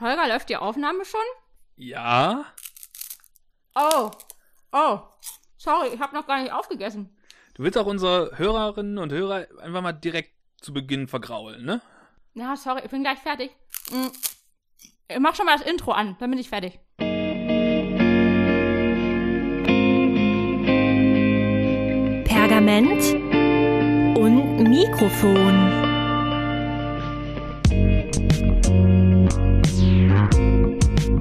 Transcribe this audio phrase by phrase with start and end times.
[0.00, 1.20] Holger, läuft die Aufnahme schon?
[1.76, 2.44] Ja.
[3.74, 4.10] Oh.
[4.72, 5.00] Oh.
[5.56, 7.16] Sorry, ich habe noch gar nicht aufgegessen.
[7.54, 10.30] Du willst auch unsere Hörerinnen und Hörer einfach mal direkt
[10.60, 11.80] zu Beginn vergraulen, ne?
[12.34, 13.50] Ja, sorry, ich bin gleich fertig.
[13.90, 14.06] Mm.
[15.08, 16.78] Ich mach schon mal das Intro an, dann bin ich fertig.
[22.24, 23.14] Pergament
[24.16, 25.87] und Mikrofon.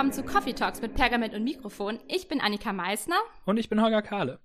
[0.00, 2.00] willkommen zu Coffee Talks mit Pergament und Mikrofon.
[2.08, 3.20] Ich bin Annika Meissner.
[3.44, 4.40] Und ich bin Holger Kahle.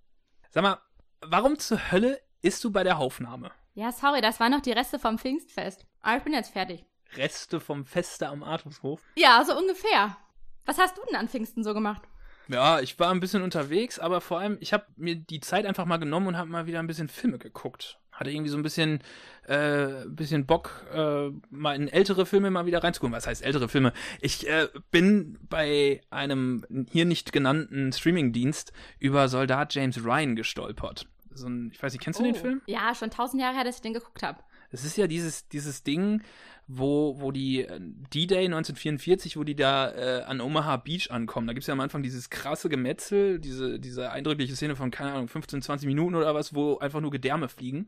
[0.49, 0.79] Sag mal,
[1.21, 3.51] warum zur Hölle isst du bei der Aufnahme?
[3.73, 5.85] Ja, sorry, das waren noch die Reste vom Pfingstfest.
[6.01, 6.83] Aber ich bin jetzt fertig.
[7.15, 8.99] Reste vom Feste am Artushof?
[9.15, 10.17] Ja, so ungefähr.
[10.65, 12.01] Was hast du denn an Pfingsten so gemacht?
[12.49, 15.85] Ja, ich war ein bisschen unterwegs, aber vor allem, ich habe mir die Zeit einfach
[15.85, 18.01] mal genommen und habe mal wieder ein bisschen Filme geguckt.
[18.15, 18.99] Hatte irgendwie so ein bisschen,
[19.45, 23.13] äh, bisschen Bock, äh, mal in ältere Filme mal wieder reinzugucken.
[23.13, 23.93] Was heißt ältere Filme?
[24.21, 31.07] Ich äh, bin bei einem hier nicht genannten Streamingdienst über Soldat James Ryan gestolpert.
[31.33, 32.39] So ein, ich weiß nicht, kennst du den Oh.
[32.39, 32.61] Film?
[32.65, 34.39] Ja, schon tausend Jahre her, dass ich den geguckt habe.
[34.71, 36.21] Es ist ja dieses, dieses Ding,
[36.67, 37.79] wo, wo die äh,
[38.13, 41.47] D-Day 1944, wo die da äh, an Omaha Beach ankommen.
[41.47, 45.27] Da gibt's ja am Anfang dieses krasse Gemetzel, diese, diese eindrückliche Szene von, keine Ahnung,
[45.27, 47.87] 15, 20 Minuten oder was, wo einfach nur Gedärme fliegen.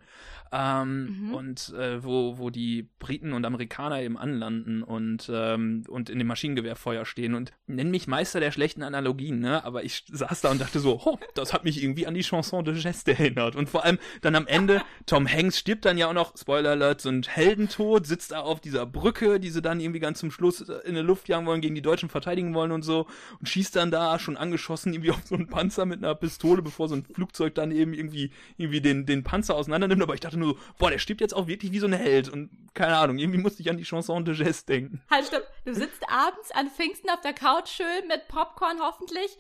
[0.52, 1.34] Ähm, Mhm.
[1.34, 6.28] Und äh, wo, wo die Briten und Amerikaner eben anlanden und, ähm, und in dem
[6.28, 7.34] Maschinengewehrfeuer stehen.
[7.34, 9.64] Und nenn mich Meister der schlechten Analogien, ne?
[9.64, 12.66] Aber ich saß da und dachte so, oh, das hat mich irgendwie an die Chanson
[12.66, 13.56] de Geste erinnert.
[13.56, 17.02] Und vor allem dann am Ende, Tom Hanks stirbt dann ja auch noch, Spoiler Alert,
[17.02, 20.62] so ein Heldentod, sitzt da auf dieser Brücke, die sie dann irgendwie ganz zum Schluss
[20.62, 23.08] äh, in die Luft jagen wollen, gegen die Deutschen verteidigen wollen und so.
[23.40, 26.90] Und schießt dann da schon angeschossen irgendwie auf so einen Panzer mit einer Pistole, bevor
[26.90, 30.04] so ein Flugzeug dann eben irgendwie, irgendwie den, den Panzer auseinander nimmt.
[30.04, 32.30] Aber ich dachte nur so, boah, der stirbt jetzt auch wirklich wie so ein Held.
[32.30, 35.02] Und keine Ahnung, irgendwie musste ich an die Chanson de Geste denken.
[35.10, 35.48] Halt, stopp.
[35.66, 39.38] Du sitzt abends an Pfingsten auf der Couch schön mit Popcorn hoffentlich,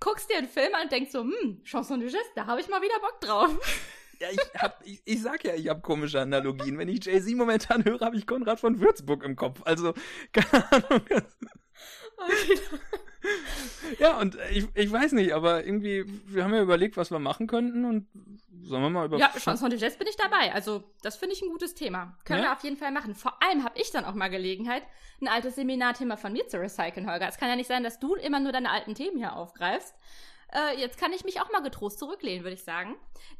[0.00, 2.68] guckst dir einen Film an und denkst so, hm, Chanson du Geste, da habe ich
[2.68, 3.50] mal wieder Bock drauf.
[4.20, 6.78] Ja, ich hab, ich, ich sag ja, ich hab komische Analogien.
[6.78, 9.60] Wenn ich Jay-Z momentan höre, habe ich Konrad von Würzburg im Kopf.
[9.64, 9.92] Also,
[10.32, 11.02] keine Ahnung.
[12.16, 12.58] Okay.
[13.98, 17.46] Ja, und ich, ich weiß nicht, aber irgendwie, wir haben ja überlegt, was wir machen
[17.46, 18.06] könnten und
[18.62, 19.18] sollen wir mal über.
[19.18, 20.52] Ja, Chanson de Geste bin ich dabei.
[20.54, 22.16] Also, das finde ich ein gutes Thema.
[22.24, 22.46] Können Ja?
[22.46, 23.14] wir auf jeden Fall machen.
[23.14, 24.82] Vor allem habe ich dann auch mal Gelegenheit,
[25.20, 27.28] ein altes Seminarthema von mir zu recyceln, Holger.
[27.28, 29.94] Es kann ja nicht sein, dass du immer nur deine alten Themen hier aufgreifst.
[30.52, 32.96] Äh, jetzt kann ich mich auch mal getrost zurücklehnen, würde ich sagen.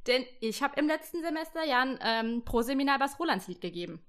[0.07, 4.05] Denn ich habe im letzten Semester ja ein ähm, Pro-Seminar über das Rolandslied gegeben.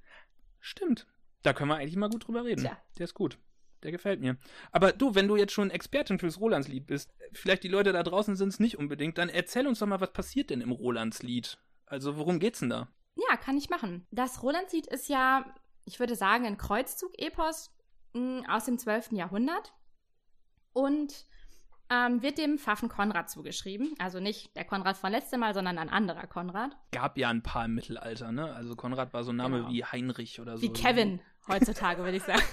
[0.59, 1.07] Stimmt.
[1.43, 2.61] Da können wir eigentlich mal gut drüber reden.
[2.61, 2.77] Tja.
[2.97, 3.37] Der ist gut.
[3.83, 4.37] Der gefällt mir.
[4.71, 8.35] Aber du, wenn du jetzt schon Expertin fürs Rolandslied bist, vielleicht die Leute da draußen
[8.35, 11.59] sind es nicht unbedingt, dann erzähl uns doch mal, was passiert denn im Rolandslied?
[11.85, 12.89] Also, worum geht's denn da?
[13.15, 14.07] Ja, kann ich machen.
[14.11, 15.45] Das Rolandslied ist ja,
[15.85, 17.71] ich würde sagen, ein Kreuzzug-Epos
[18.13, 19.11] mh, aus dem 12.
[19.11, 19.73] Jahrhundert
[20.73, 21.27] und
[21.89, 23.93] ähm, wird dem Pfaffen Konrad zugeschrieben.
[23.99, 26.75] Also nicht der Konrad von letztem Mal, sondern ein anderer Konrad.
[26.91, 28.53] Gab ja ein paar im Mittelalter, ne?
[28.53, 29.69] Also Konrad war so ein Name Genau.
[29.69, 30.63] wie Heinrich oder so.
[30.63, 32.41] Wie Kevin heutzutage, würde ich sagen.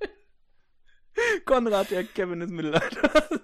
[1.44, 3.40] Konrad, der Kevin ist Mittelalter.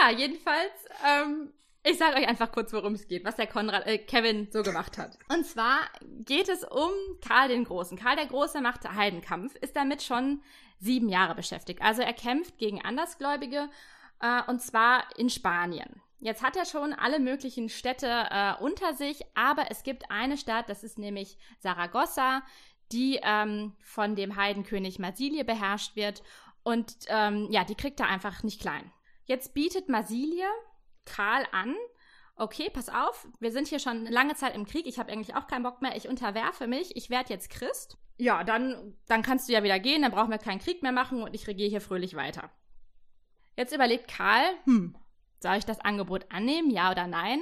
[0.00, 0.72] Ja, jedenfalls,
[1.06, 1.52] ähm,
[1.84, 4.98] ich sage euch einfach kurz, worum es geht, was der Konrad, äh, Kevin so gemacht
[4.98, 5.18] hat.
[5.28, 5.80] Und zwar
[6.24, 6.92] geht es um
[7.26, 7.98] Karl den Großen.
[7.98, 10.42] Karl der Große macht Heidenkampf, ist damit schon
[10.78, 11.82] sieben Jahre beschäftigt.
[11.82, 13.68] Also er kämpft gegen Andersgläubige
[14.20, 16.00] äh, und zwar in Spanien.
[16.20, 20.68] Jetzt hat er schon alle möglichen Städte äh, unter sich, aber es gibt eine Stadt,
[20.68, 22.42] das ist nämlich Saragossa,
[22.92, 26.22] die ähm, von dem Heidenkönig Marsilie beherrscht wird.
[26.62, 28.92] Und ähm, ja, die kriegt er einfach nicht klein.
[29.24, 30.46] Jetzt bietet Marsilie
[31.04, 31.74] Karl an,
[32.36, 35.46] okay, pass auf, wir sind hier schon lange Zeit im Krieg, ich habe eigentlich auch
[35.46, 37.98] keinen Bock mehr, ich unterwerfe mich, ich werde jetzt Christ.
[38.18, 41.22] Ja, dann, dann kannst du ja wieder gehen, dann brauchen wir keinen Krieg mehr machen
[41.22, 42.50] und ich regiere hier fröhlich weiter.
[43.56, 44.96] Jetzt überlegt Karl, hm,
[45.40, 47.40] soll ich das Angebot annehmen, ja oder nein?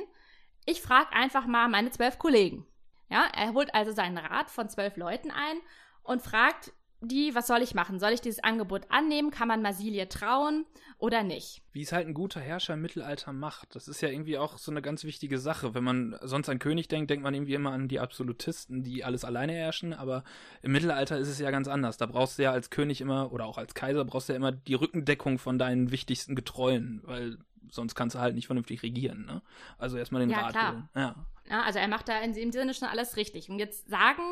[0.67, 2.67] Ich frage einfach mal meine zwölf Kollegen.
[3.09, 5.61] Ja, er holt also seinen Rat von zwölf Leuten ein
[6.03, 7.99] und fragt die, was soll ich machen?
[7.99, 9.31] Soll ich dieses Angebot annehmen?
[9.31, 10.67] Kann man Marsilie trauen
[10.99, 11.63] oder nicht?
[11.73, 13.75] Wie es halt ein guter Herrscher im Mittelalter macht.
[13.75, 15.75] Das ist ja irgendwie auch so eine ganz wichtige Sache.
[15.75, 19.25] Wenn man sonst an König denkt, denkt man irgendwie immer an die Absolutisten, die alles
[19.25, 19.95] alleine herrschen.
[19.95, 20.25] Aber
[20.63, 21.97] im Mittelalter ist es ja ganz anders.
[21.97, 24.53] Da brauchst du ja als König immer, oder auch als Kaiser, brauchst du ja immer
[24.53, 27.01] die Rückendeckung von deinen wichtigsten Getreuen.
[27.05, 27.39] Weil
[27.71, 29.43] sonst kannst du halt nicht vernünftig regieren, ne?
[29.79, 30.89] Also erstmal den Ja, Rat klar.
[30.95, 31.15] Ja.
[31.49, 33.49] Ja, also er macht da in dem Sinne schon alles richtig.
[33.49, 34.23] Und jetzt sagen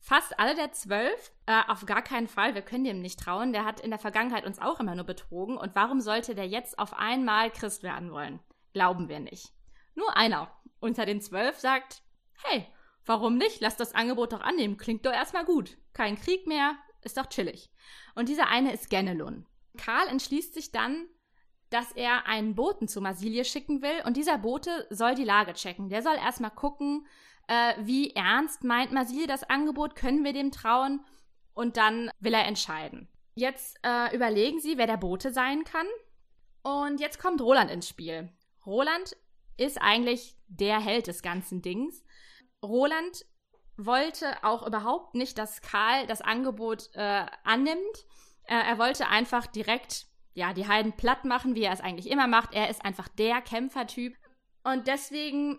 [0.00, 3.52] fast alle der zwölf, äh, auf gar keinen Fall, wir können dem nicht trauen.
[3.52, 5.56] Der hat in der Vergangenheit uns auch immer nur betrogen.
[5.56, 8.40] Und warum sollte der jetzt auf einmal Christ werden wollen?
[8.72, 9.52] Glauben wir nicht.
[9.94, 10.50] Nur einer
[10.80, 12.02] unter den zwölf sagt,
[12.44, 12.66] hey,
[13.04, 13.60] warum nicht?
[13.60, 14.76] Lass das Angebot doch annehmen.
[14.76, 15.78] Klingt doch erstmal gut.
[15.92, 17.70] Kein Krieg mehr, ist doch chillig.
[18.14, 19.46] Und dieser eine ist Genelun.
[19.76, 21.08] Karl entschließt sich dann,
[21.70, 25.88] dass er einen Boten zu Marsilie schicken will und dieser Bote soll die Lage checken.
[25.88, 27.06] Der soll erstmal gucken,
[27.48, 31.04] äh, wie ernst meint Marsilie das Angebot, können wir dem trauen
[31.54, 33.08] und dann will er entscheiden.
[33.34, 35.86] Jetzt äh, überlegen sie, wer der Bote sein kann
[36.62, 38.30] und jetzt kommt Roland ins Spiel.
[38.64, 39.16] Roland
[39.56, 42.04] ist eigentlich der Held des ganzen Dings.
[42.62, 43.24] Roland
[43.76, 48.06] wollte auch überhaupt nicht, dass Karl das Angebot äh, annimmt.
[48.44, 52.26] Äh, er wollte einfach direkt ja, die Heiden platt machen, wie er es eigentlich immer
[52.26, 52.52] macht.
[52.52, 54.14] Er ist einfach der Kämpfertyp.
[54.62, 55.58] Und deswegen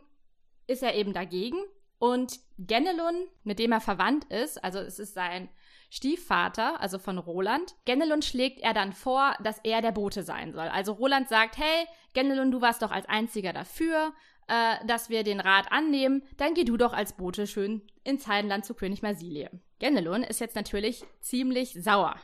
[0.68, 1.58] ist er eben dagegen.
[1.98, 5.50] Und Genelun, mit dem er verwandt ist, also es ist sein
[5.90, 10.68] Stiefvater, also von Roland, Genelun schlägt er dann vor, dass er der Bote sein soll.
[10.68, 14.14] Also Roland sagt, hey, Genelun, du warst doch als einziger dafür,
[14.48, 18.64] äh, dass wir den Rat annehmen, dann geh du doch als Bote schön ins Heidenland
[18.64, 19.50] zu König Marsilie.
[19.80, 22.16] Genelun ist jetzt natürlich ziemlich sauer.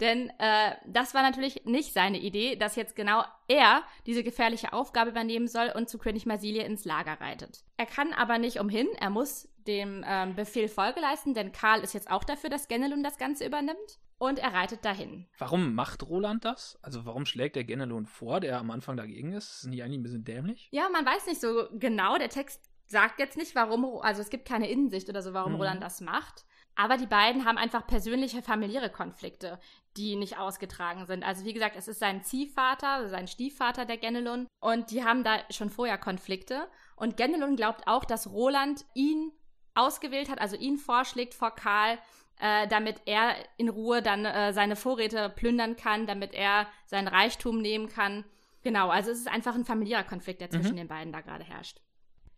[0.00, 5.10] Denn äh, das war natürlich nicht seine Idee, dass jetzt genau er diese gefährliche Aufgabe
[5.10, 7.64] übernehmen soll und zu König Marsilie ins Lager reitet.
[7.76, 11.94] Er kann aber nicht umhin, er muss dem ähm, Befehl Folge leisten, denn Karl ist
[11.94, 13.98] jetzt auch dafür, dass Genelun das Ganze übernimmt.
[14.20, 15.28] Und er reitet dahin.
[15.38, 16.76] Warum macht Roland das?
[16.82, 19.58] Also warum schlägt der Genelon vor, der am Anfang dagegen ist?
[19.62, 20.68] Ist nicht eigentlich ein bisschen dämlich?
[20.72, 22.18] Ja, man weiß nicht so genau.
[22.18, 25.58] Der Text sagt jetzt nicht, warum, also es gibt keine Innensicht oder so, warum Mhm.
[25.58, 26.46] Roland das macht.
[26.80, 29.58] Aber die beiden haben einfach persönliche, familiäre Konflikte,
[29.96, 31.24] die nicht ausgetragen sind.
[31.24, 34.46] Also wie gesagt, es ist sein Ziehvater, also sein Stiefvater, der Genelun.
[34.60, 36.68] Und die haben da schon vorher Konflikte.
[36.94, 39.32] Und Genelun glaubt auch, dass Roland ihn
[39.74, 41.98] ausgewählt hat, also ihn vorschlägt vor Karl,
[42.38, 47.60] äh, damit er in Ruhe dann äh, seine Vorräte plündern kann, damit er seinen Reichtum
[47.60, 48.24] nehmen kann.
[48.62, 50.76] Genau, also es ist einfach ein familiärer Konflikt, der zwischen Mhm.
[50.76, 51.80] den beiden da gerade herrscht.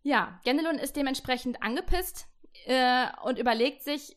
[0.03, 2.27] Ja, Genelun ist dementsprechend angepisst
[2.65, 4.17] äh, und überlegt sich,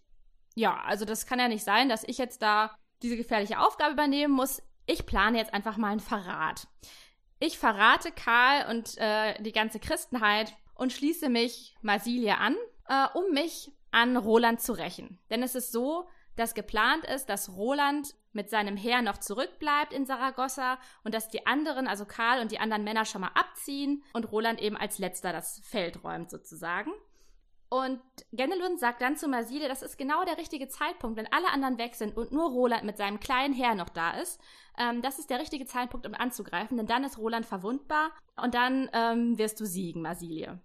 [0.56, 4.34] ja, also das kann ja nicht sein, dass ich jetzt da diese gefährliche Aufgabe übernehmen
[4.34, 4.62] muss.
[4.86, 6.68] Ich plane jetzt einfach mal einen Verrat.
[7.40, 12.56] Ich verrate Karl und äh, die ganze Christenheit und schließe mich Marsilie an,
[12.88, 15.20] äh, um mich an Roland zu rächen.
[15.30, 20.06] Denn es ist so, dass geplant ist, dass Roland mit seinem Heer noch zurückbleibt in
[20.06, 24.32] Saragossa und dass die anderen, also Karl und die anderen Männer schon mal abziehen und
[24.32, 26.92] Roland eben als letzter das Feld räumt sozusagen.
[27.74, 28.00] Und
[28.32, 31.96] Genelun sagt dann zu Marsilie, das ist genau der richtige Zeitpunkt, wenn alle anderen weg
[31.96, 34.40] sind und nur Roland mit seinem kleinen Heer noch da ist.
[34.78, 38.92] Ähm, das ist der richtige Zeitpunkt, um anzugreifen, denn dann ist Roland verwundbar und dann
[38.94, 40.62] ähm, wirst du siegen, Marsilie.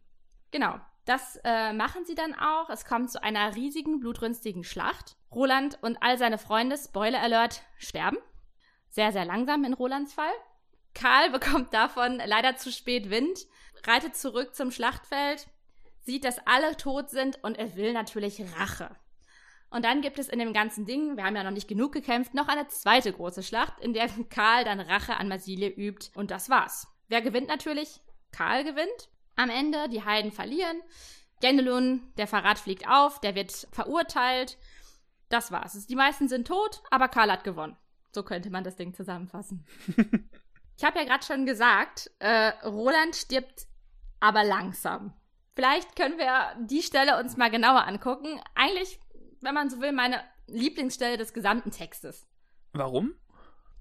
[0.50, 2.68] Genau, das äh, machen sie dann auch.
[2.68, 5.16] Es kommt zu einer riesigen, blutrünstigen Schlacht.
[5.34, 8.18] Roland und all seine Freunde, Spoiler Alert, sterben.
[8.90, 10.34] Sehr, sehr langsam in Rolands Fall.
[10.92, 13.46] Karl bekommt davon leider zu spät Wind,
[13.86, 15.48] reitet zurück zum Schlachtfeld,
[16.08, 18.96] sieht, dass alle tot sind und er will natürlich Rache.
[19.68, 22.32] Und dann gibt es in dem ganzen Ding, wir haben ja noch nicht genug gekämpft,
[22.32, 26.10] noch eine zweite große Schlacht, in der Karl dann Rache an Marsilie übt.
[26.14, 26.88] Und das war's.
[27.08, 28.00] Wer gewinnt natürlich?
[28.32, 29.10] Karl gewinnt.
[29.36, 30.80] Am Ende, die Heiden verlieren.
[31.40, 34.56] Genelun, der Verrat fliegt auf, der wird verurteilt.
[35.28, 35.86] Das war's.
[35.86, 37.76] Die meisten sind tot, aber Karl hat gewonnen.
[38.12, 39.66] So könnte man das Ding zusammenfassen.
[40.78, 43.66] ich habe ja gerade schon gesagt, äh, Roland stirbt
[44.20, 45.12] aber langsam.
[45.58, 48.40] Vielleicht können wir die Stelle uns mal genauer angucken.
[48.54, 49.00] Eigentlich,
[49.40, 52.28] wenn man so will, meine Lieblingsstelle des gesamten Textes.
[52.74, 53.16] Warum?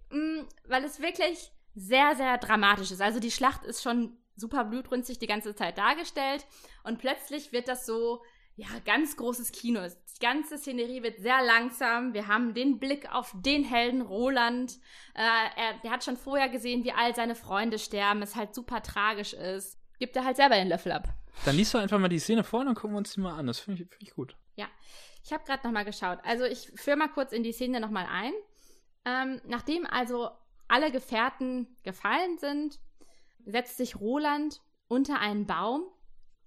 [0.09, 2.99] Mm, weil es wirklich sehr, sehr dramatisch ist.
[2.99, 6.47] Also die Schlacht ist schon super blutrünstig die ganze Zeit dargestellt
[6.83, 8.23] und plötzlich wird das so,
[8.55, 9.81] ja, ganz großes Kino.
[9.87, 12.15] Die ganze Szenerie wird sehr langsam.
[12.15, 14.79] Wir haben den Blick auf den Helden Roland.
[15.13, 15.21] Äh,
[15.55, 19.33] er, der hat schon vorher gesehen, wie all seine Freunde sterben, es halt super tragisch
[19.33, 19.77] ist.
[19.99, 21.07] Gibt er halt selber den Löffel ab.
[21.45, 23.37] Dann liest du einfach mal die Szene vor und dann gucken wir uns die mal
[23.37, 23.47] an.
[23.47, 24.35] Das finde ich, find ich gut.
[25.27, 26.19] Ich habe gerade nochmal geschaut.
[26.23, 28.31] Also ich führe mal kurz in die Szene nochmal ein.
[29.03, 30.29] Ähm, nachdem also
[30.69, 32.79] alle Gefährten gefallen sind,
[33.45, 35.83] setzt sich Roland unter einen Baum.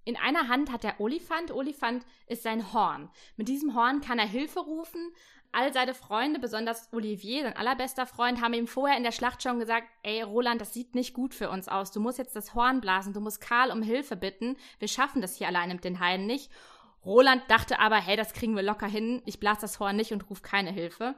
[0.03, 1.51] In einer Hand hat er Olifant.
[1.51, 3.11] Olifant ist sein Horn.
[3.37, 5.13] Mit diesem Horn kann er Hilfe rufen.
[5.53, 9.59] All seine Freunde, besonders Olivier, sein allerbester Freund, haben ihm vorher in der Schlacht schon
[9.59, 11.91] gesagt, ey Roland, das sieht nicht gut für uns aus.
[11.91, 14.55] Du musst jetzt das Horn blasen, du musst Karl um Hilfe bitten.
[14.79, 16.49] Wir schaffen das hier alleine mit den Heiden nicht.
[17.03, 19.21] Roland dachte aber, hey, das kriegen wir locker hin.
[19.25, 21.15] Ich blase das Horn nicht und rufe keine Hilfe.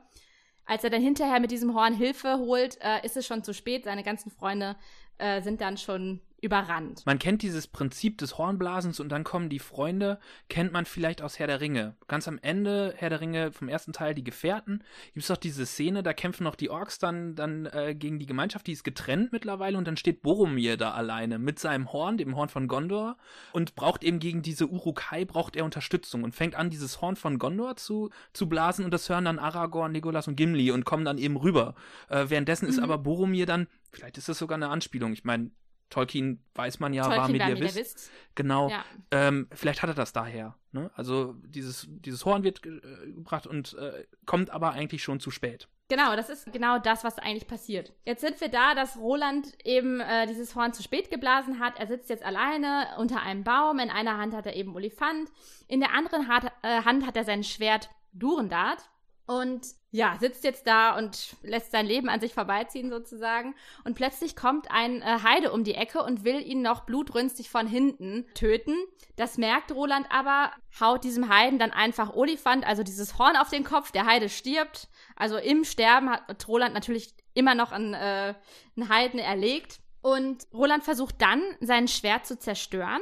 [0.65, 3.83] als er dann hinterher mit diesem Horn Hilfe holt, äh, ist es schon zu spät.
[3.83, 4.75] Seine ganzen Freunde
[5.17, 7.05] äh, sind dann schon überrannt.
[7.05, 10.19] Man kennt dieses Prinzip des Hornblasens und dann kommen die Freunde,
[10.49, 11.95] kennt man vielleicht aus Herr der Ringe.
[12.07, 14.83] Ganz am Ende, Herr der Ringe vom ersten Teil, die Gefährten,
[15.13, 18.25] gibt es doch diese Szene, da kämpfen noch die Orks dann, dann äh, gegen die
[18.25, 22.35] Gemeinschaft, die ist getrennt mittlerweile und dann steht Boromir da alleine mit seinem Horn, dem
[22.35, 23.17] Horn von Gondor
[23.53, 27.39] und braucht eben gegen diese Urukai, braucht er Unterstützung und fängt an, dieses Horn von
[27.39, 31.17] Gondor zu, zu blasen und das hören dann Aragorn, Legolas und Gimli und kommen dann
[31.17, 31.75] eben rüber.
[32.09, 32.71] Äh, währenddessen mhm.
[32.71, 35.51] ist aber Boromir dann, vielleicht ist das sogar eine Anspielung, ich meine,
[35.89, 37.61] Tolkien weiß man ja, Tolkien war Mediavist.
[37.61, 38.11] Mediavist.
[38.35, 38.69] Genau.
[38.69, 38.83] Ja.
[39.11, 40.55] Ähm, vielleicht hat er das daher.
[40.71, 40.89] Ne?
[40.95, 45.29] Also dieses, dieses Horn wird ge äh, gebracht und äh, kommt aber eigentlich schon zu
[45.31, 45.67] spät.
[45.89, 47.93] Genau, das ist genau das, was eigentlich passiert.
[48.05, 51.77] Jetzt sind wir da, dass Roland eben äh, dieses Horn zu spät geblasen hat.
[51.77, 53.79] Er sitzt jetzt alleine unter einem Baum.
[53.79, 55.29] In einer Hand hat er eben Olifant.
[55.67, 58.89] In der anderen hat, äh, Hand hat er sein Schwert Durendart.
[59.25, 63.55] Und ja, sitzt jetzt da und lässt sein Leben an sich vorbeiziehen sozusagen.
[63.85, 67.67] Und plötzlich kommt ein äh, Heide um die Ecke und will ihn noch blutrünstig von
[67.67, 68.75] hinten töten.
[69.15, 73.63] Das merkt Roland aber, haut diesem Heiden dann einfach Olifant, also dieses Horn auf den
[73.63, 73.91] Kopf.
[73.91, 74.89] Der Heide stirbt.
[75.15, 78.33] Also im Sterben hat Roland natürlich immer noch einen, äh,
[78.75, 79.79] einen Heiden erlegt.
[80.01, 83.01] Und Roland versucht dann, sein Schwert zu zerstören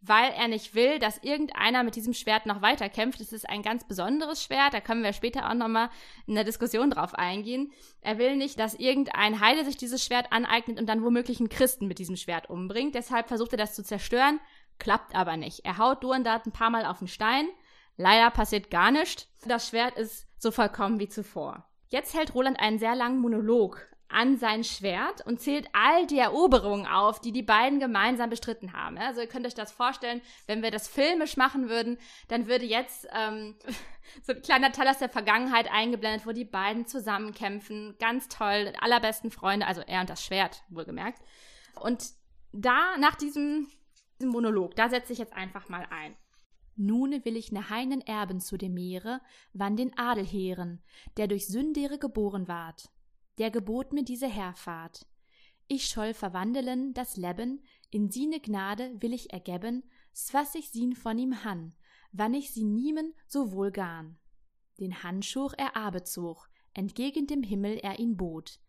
[0.00, 3.20] weil er nicht will, dass irgendeiner mit diesem Schwert noch weiter kämpft.
[3.20, 5.88] Es ist ein ganz besonderes Schwert, da können wir später auch nochmal
[6.26, 7.72] in der Diskussion drauf eingehen.
[8.00, 11.86] Er will nicht, dass irgendein Heide sich dieses Schwert aneignet und dann womöglich einen Christen
[11.88, 12.94] mit diesem Schwert umbringt.
[12.94, 14.40] Deshalb versucht er das zu zerstören,
[14.78, 15.64] klappt aber nicht.
[15.64, 17.48] Er haut Durandart ein paar Mal auf den Stein.
[17.96, 19.28] Leider passiert gar nichts.
[19.46, 21.66] Das Schwert ist so vollkommen wie zuvor.
[21.88, 26.86] Jetzt hält Roland einen sehr langen Monolog an sein Schwert und zählt all die Eroberungen
[26.86, 28.98] auf, die die beiden gemeinsam bestritten haben.
[28.98, 31.98] Also ihr könnt euch das vorstellen, wenn wir das filmisch machen würden,
[32.28, 33.56] dann würde jetzt ähm,
[34.22, 37.96] so ein kleiner Teil aus der Vergangenheit eingeblendet, wo die beiden zusammenkämpfen.
[37.98, 41.20] Ganz toll, allerbesten Freunde, also er und das Schwert, wohlgemerkt.
[41.80, 42.04] Und
[42.52, 43.68] da, nach diesem,
[44.18, 46.16] diesem Monolog, da setze ich jetzt einfach mal ein.
[46.78, 49.20] Nun will ich ne Heinen erben zu dem Meere,
[49.54, 50.82] wann den Adelheeren,
[51.16, 52.90] der durch Sündere geboren ward
[53.38, 55.06] der gebot mir diese Herfahrt.
[55.68, 59.82] Ich scholl verwandelen das Leben, in sine Gnade will ich ergeben,
[60.32, 61.74] was ich sien von ihm han,
[62.12, 64.18] wann ich sie niemen so wohl garn.
[64.78, 68.60] Den Handschuh er abezog, entgegen dem Himmel er ihn bot,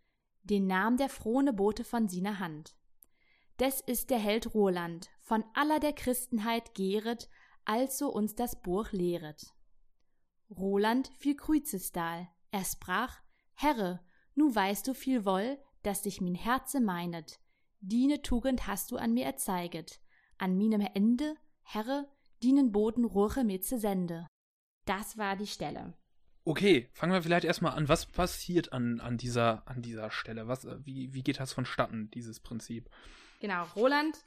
[0.43, 2.75] den nahm der frohne Bote von siner Hand.
[3.59, 7.29] Des ist der Held Roland, von aller der Christenheit gehret,
[7.65, 9.53] also uns das Buch lehret.
[10.50, 13.19] Roland fiel Krüzesdahl, er sprach,
[13.53, 14.00] Herre,
[14.38, 17.39] Nu weißt du viel wohl, dass dich min Herze meinet.
[17.79, 20.00] Diene Tugend hast du an mir erzeiget.
[20.38, 22.08] An minem Ende, Herre,
[22.44, 24.27] dienen Boten Ruche mir zu sende.
[24.86, 25.96] Das war die Stelle.
[26.44, 27.89] Okay, fangen wir vielleicht erstmal an.
[27.89, 30.48] Was passiert an, an, dieser, an dieser Stelle?
[30.48, 32.91] Was, wie, wie geht das vonstatten, dieses Prinzip?
[33.39, 34.24] Genau, Roland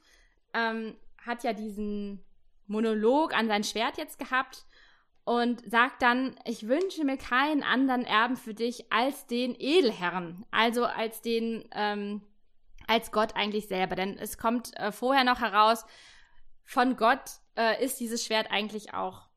[0.53, 2.21] ähm, hat ja diesen
[2.67, 4.65] Monolog an sein Schwert jetzt gehabt
[5.23, 10.85] und sagt dann, ich wünsche mir keinen anderen Erben für dich als den Edelherrn, also
[10.85, 12.21] als den, ähm,
[12.87, 13.95] als Gott eigentlich selber.
[13.95, 15.85] Denn es kommt äh, vorher noch heraus,
[16.63, 17.21] von Gott
[17.57, 19.29] äh, ist dieses Schwert eigentlich auch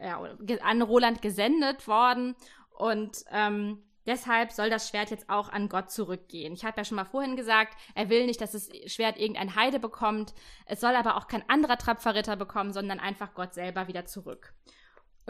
[0.00, 0.20] ja,
[0.62, 2.34] an Roland gesendet worden
[2.70, 6.54] und ähm, deshalb soll das Schwert jetzt auch an Gott zurückgehen.
[6.54, 9.78] Ich habe ja schon mal vorhin gesagt, er will nicht, dass das Schwert irgendein Heide
[9.78, 10.34] bekommt.
[10.66, 14.54] Es soll aber auch kein anderer Trapferritter bekommen, sondern einfach Gott selber wieder zurück.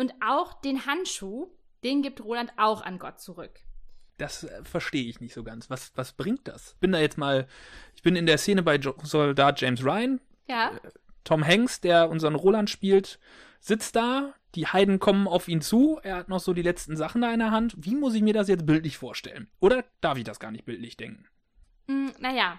[0.00, 1.48] Und auch den Handschuh,
[1.84, 3.60] den gibt Roland auch an Gott zurück.
[4.16, 5.68] Das äh, verstehe ich nicht so ganz.
[5.68, 6.74] Was, was bringt das?
[6.80, 7.46] Bin da jetzt mal,
[7.94, 10.18] ich bin in der Szene bei jo Soldat James Ryan.
[10.48, 10.70] Ja.
[10.70, 10.88] Äh,
[11.22, 13.18] Tom Hanks, der unseren Roland spielt,
[13.60, 14.32] sitzt da.
[14.54, 16.00] Die Heiden kommen auf ihn zu.
[16.02, 17.74] Er hat noch so die letzten Sachen da in der Hand.
[17.76, 19.50] Wie muss ich mir das jetzt bildlich vorstellen?
[19.60, 21.26] Oder darf ich das gar nicht bildlich denken?
[21.88, 22.58] Mm, naja,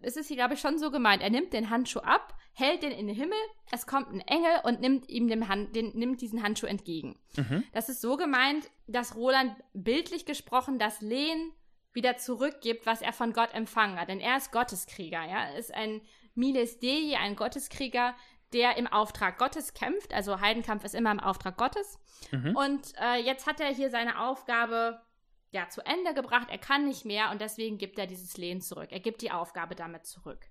[0.00, 1.22] es ist hier, glaube ich, schon so gemeint.
[1.22, 3.38] Er nimmt den Handschuh ab, hält den in den Himmel,
[3.70, 7.18] es kommt ein Engel und nimmt ihm den Hand, den, nimmt diesen Handschuh entgegen.
[7.36, 7.64] Mhm.
[7.72, 11.52] Das ist so gemeint, dass Roland bildlich gesprochen das Lehen
[11.94, 14.08] wieder zurückgibt, was er von Gott empfangen hat.
[14.08, 15.46] Denn er ist Gotteskrieger, ja.
[15.46, 16.00] Er ist ein
[16.34, 18.14] Miles Dei, ein Gotteskrieger,
[18.52, 20.12] der im Auftrag Gottes kämpft.
[20.12, 21.98] Also Heidenkampf ist immer im Auftrag Gottes.
[22.30, 22.56] Mhm.
[22.56, 25.00] Und äh, jetzt hat er hier seine Aufgabe
[25.50, 26.48] ja, zu Ende gebracht.
[26.50, 28.88] Er kann nicht mehr und deswegen gibt er dieses Lehen zurück.
[28.90, 30.46] Er gibt die Aufgabe damit zurück.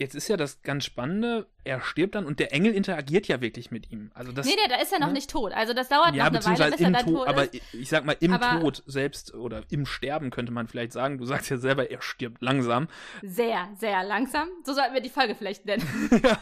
[0.00, 3.70] Jetzt ist ja das ganz Spannende, er stirbt dann und der Engel interagiert ja wirklich
[3.70, 4.10] mit ihm.
[4.14, 5.12] Also das, nee, nee, da ist er noch ne?
[5.12, 5.52] nicht tot.
[5.52, 7.60] Also das dauert ja, noch eine Weile, bis er dann tot aber ist.
[7.74, 11.26] ich sag mal, im aber Tod selbst oder im Sterben könnte man vielleicht sagen, du
[11.26, 12.88] sagst ja selber, er stirbt langsam.
[13.20, 14.48] Sehr, sehr langsam.
[14.64, 15.84] So sollten wir die Folge vielleicht nennen.
[16.24, 16.38] ja,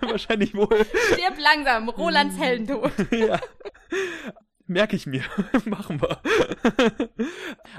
[0.00, 0.84] wahrscheinlich wohl.
[1.12, 2.90] Stirbt langsam, Rolands Heldentod.
[3.12, 3.38] ja.
[4.68, 5.22] Merke ich mir.
[5.64, 6.20] Machen wir.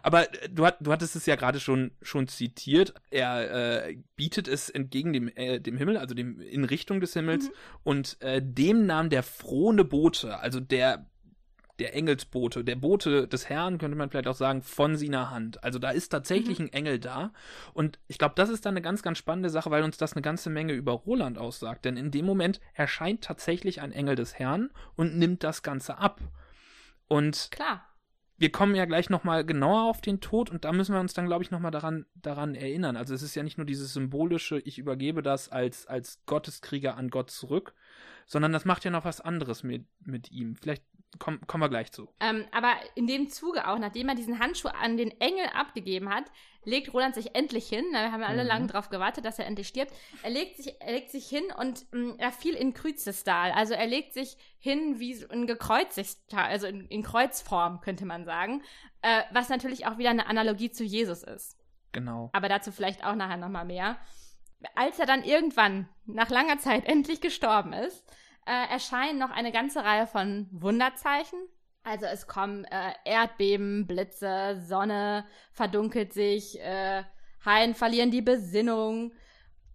[0.03, 2.93] Aber äh, du, hat, du hattest es ja gerade schon, schon zitiert.
[3.12, 7.46] Er äh, bietet es entgegen dem, äh, dem Himmel, also dem, in Richtung des Himmels.
[7.46, 7.53] Mhm.
[7.84, 11.05] Und äh, dem nahm der frohne Bote, also der
[11.79, 15.63] der Engelsbote, der Bote des Herrn, könnte man vielleicht auch sagen, von seiner Hand.
[15.63, 16.65] Also da ist tatsächlich mhm.
[16.65, 17.31] ein Engel da.
[17.74, 20.22] Und ich glaube, das ist dann eine ganz, ganz spannende Sache, weil uns das eine
[20.22, 21.86] ganze Menge über Roland aussagt.
[21.86, 26.19] Denn in dem Moment erscheint tatsächlich ein Engel des Herrn und nimmt das Ganze ab.
[27.09, 27.85] Und Klar.
[28.37, 31.25] wir kommen ja gleich nochmal genauer auf den Tod und da müssen wir uns dann,
[31.25, 32.95] glaube ich, nochmal daran, daran erinnern.
[32.95, 37.09] Also es ist ja nicht nur dieses symbolische, ich übergebe das als, als Gotteskrieger an
[37.09, 37.73] Gott zurück,
[38.25, 40.55] sondern das macht ja noch was anderes mit, mit ihm.
[40.55, 40.83] Vielleicht
[41.17, 42.07] Komm, kommen wir gleich zu.
[42.19, 46.25] Ähm, aber in dem Zuge auch, nachdem er diesen Handschuh an den Engel abgegeben hat,
[46.63, 47.83] legt Roland sich endlich hin.
[47.91, 48.47] Wir haben ja alle mhm.
[48.47, 49.91] lange darauf gewartet, dass er endlich stirbt.
[50.21, 53.51] Er legt sich, er legt sich hin und mh, mm, er fiel in Kruzestal.
[53.51, 58.61] Also er legt sich hin wie ein gekreuzigter, also in, in, Kreuzform, könnte man sagen.
[59.01, 61.57] Äh, was natürlich auch wieder eine Analogie zu Jesus ist.
[61.91, 62.29] Genau.
[62.33, 63.97] Aber dazu vielleicht auch nachher nochmal mehr.
[64.75, 68.05] Als er dann irgendwann nach langer Zeit endlich gestorben ist,
[68.50, 71.38] äh, erscheinen noch eine ganze Reihe von Wunderzeichen.
[71.84, 77.03] Also es kommen äh, Erdbeben, Blitze, Sonne verdunkelt sich, äh,
[77.46, 79.13] Haien verlieren die Besinnung,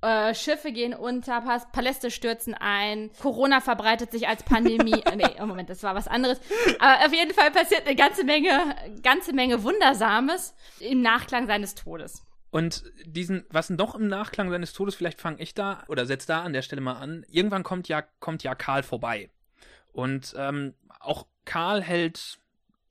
[0.02, 1.40] äh, Schiffe gehen unter,
[1.72, 5.02] Paläste stürzen ein, Corona verbreitet sich als Pandemie.
[5.16, 6.40] nee, oh Moment, das war was anderes.
[6.80, 12.22] Aber auf jeden Fall passiert eine ganze Menge, ganze Menge Wundersames im Nachklang seines Todes.
[12.54, 16.42] Und diesen, was noch im Nachklang seines Todes, vielleicht fange ich da oder setze da
[16.42, 17.26] an der Stelle mal an.
[17.28, 19.28] Irgendwann kommt ja, kommt ja Karl vorbei.
[19.90, 22.38] Und ähm, auch Karl hält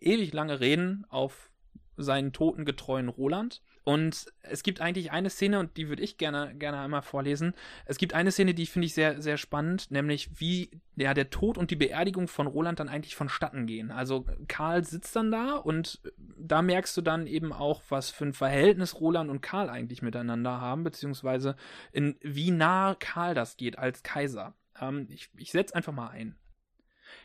[0.01, 1.49] ewig lange Reden auf
[1.95, 3.61] seinen totengetreuen Roland.
[3.83, 7.53] Und es gibt eigentlich eine Szene, und die würde ich gerne, gerne einmal vorlesen.
[7.85, 11.57] Es gibt eine Szene, die finde ich sehr, sehr spannend, nämlich wie ja, der Tod
[11.57, 13.91] und die Beerdigung von Roland dann eigentlich vonstatten gehen.
[13.91, 16.01] Also Karl sitzt dann da und
[16.37, 20.61] da merkst du dann eben auch, was für ein Verhältnis Roland und Karl eigentlich miteinander
[20.61, 21.57] haben, beziehungsweise
[21.91, 24.55] in wie nah Karl das geht als Kaiser.
[24.79, 26.37] Ähm, ich ich setze einfach mal ein.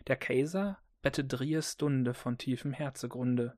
[0.08, 3.56] Der Kaiser bette Stunde von tiefem Herzegrunde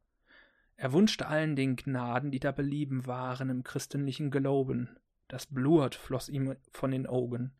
[0.81, 4.88] er wünschte allen den Gnaden, die da belieben waren im christlichen Glauben.
[5.29, 7.53] Das Blut floß ihm von den Augen.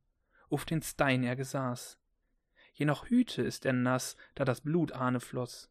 [0.49, 1.99] Auf den Stein er gesaß.
[2.73, 5.71] Je noch Hüte ist er nass, da das Blut ahne floß.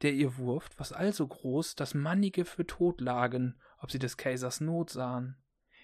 [0.00, 4.62] Der ihr wurft, was also groß, dass mannige für tot lagen, ob sie des Kaisers
[4.62, 5.36] Not sahen.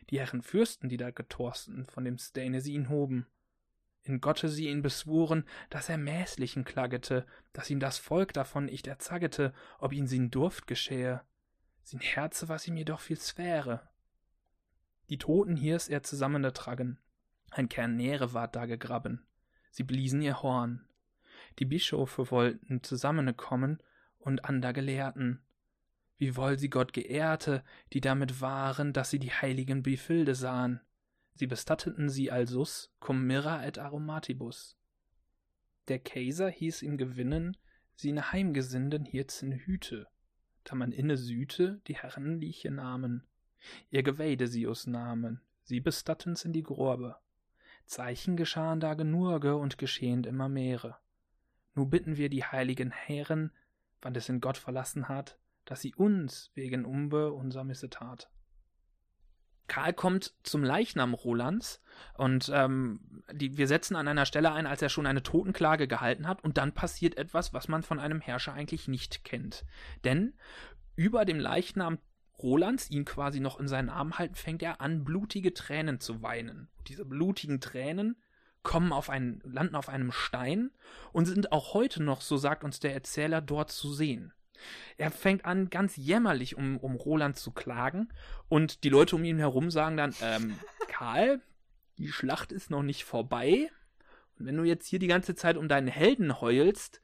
[0.08, 3.26] Die Herren Fürsten, die da getorsten, von dem Steine sie ihn hoben
[4.02, 8.86] in Gotte sie ihn beschworen, dass er mäßlichen klagete, dass ihm das Volk davon nicht
[8.86, 11.22] erzagete, ob ihn sin Durft geschähe.
[11.82, 13.88] Sin Herze was ihm jedoch viel sphäre.
[15.10, 16.98] Die Toten hiers er zusammen tragen,
[17.50, 19.26] ein Kern Nähre ward da gegraben,
[19.70, 20.86] sie bliesen ihr Horn.
[21.58, 23.82] Die Bischofe wollten zusammenkommen
[24.18, 25.42] und ander Gelehrten.
[26.16, 30.80] Wie woll sie Gott geehrte, die damit waren, dass sie die heiligen Befilde sahen
[31.34, 34.76] Sie bestatteten sie alsus cum mirra et aromatibus.
[35.88, 37.56] Der Kaiser hieß ihm gewinnen,
[37.94, 40.06] sie ne Heimgesinden hierzen hüte,
[40.64, 43.26] da man inne sühte, die Herren lieche nahmen.
[43.90, 47.16] Ihr Geweide sie us nahmen, sie bestatten's in die Grorbe.
[47.86, 50.98] Zeichen geschahen da genurge und geschehend immer mehre.
[51.74, 53.52] Nu bitten wir die heiligen Herren,
[54.00, 58.30] wann es in Gott verlassen hat, dass sie uns wegen Umbe unser Missetat.
[59.70, 61.80] Karl kommt zum Leichnam Rolands
[62.18, 66.26] und ähm, die, wir setzen an einer Stelle ein, als er schon eine Totenklage gehalten
[66.26, 69.64] hat und dann passiert etwas, was man von einem Herrscher eigentlich nicht kennt.
[70.02, 70.34] Denn
[70.96, 71.98] über dem Leichnam
[72.40, 76.68] Rolands, ihn quasi noch in seinen Armen halten, fängt er an, blutige Tränen zu weinen.
[76.88, 78.16] diese blutigen Tränen
[78.64, 80.72] kommen auf einen, landen auf einem Stein
[81.12, 84.32] und sind auch heute noch, so sagt uns der Erzähler, dort zu sehen.
[84.96, 88.12] Er fängt an, ganz jämmerlich um, um Roland zu klagen.
[88.48, 91.40] Und die Leute um ihn herum sagen dann, ähm, Karl,
[91.98, 93.70] die Schlacht ist noch nicht vorbei.
[94.38, 97.00] Und wenn du jetzt hier die ganze Zeit um deinen Helden heulst,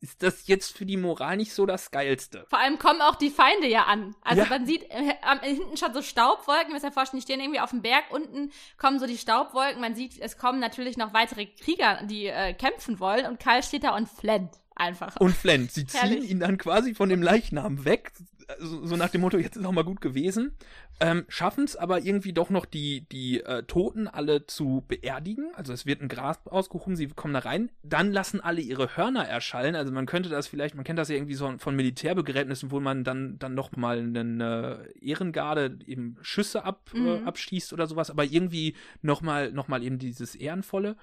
[0.00, 2.44] ist das jetzt für die Moral nicht so das Geilste.
[2.48, 4.14] Vor allem kommen auch die Feinde ja an.
[4.22, 4.48] Also ja.
[4.48, 7.70] man sieht äh, hinten schon so Staubwolken, wir müssen ja vorstellen, die stehen irgendwie auf
[7.70, 12.02] dem Berg, unten kommen so die Staubwolken, man sieht, es kommen natürlich noch weitere Krieger,
[12.04, 14.52] die äh, kämpfen wollen und Karl steht da und flennt.
[14.76, 15.16] Einfach.
[15.16, 15.72] Und flennt.
[15.72, 16.30] Sie ziehen Herrlich.
[16.30, 18.12] ihn dann quasi von dem Leichnam weg,
[18.58, 20.52] so, so nach dem Motto, jetzt ist auch mal gut gewesen.
[20.98, 25.50] Ähm, Schaffen es aber irgendwie doch noch die, die äh, Toten alle zu beerdigen.
[25.54, 27.70] Also es wird ein Gras ausgehoben, sie kommen da rein.
[27.82, 29.74] Dann lassen alle ihre Hörner erschallen.
[29.74, 33.04] Also man könnte das vielleicht, man kennt das ja irgendwie so von Militärbegräbnissen, wo man
[33.04, 37.06] dann, dann noch mal eine Ehrengarde eben Schüsse ab, äh, mhm.
[37.06, 38.10] äh, abschießt oder sowas.
[38.10, 40.96] Aber irgendwie noch mal, noch mal eben dieses Ehrenvolle.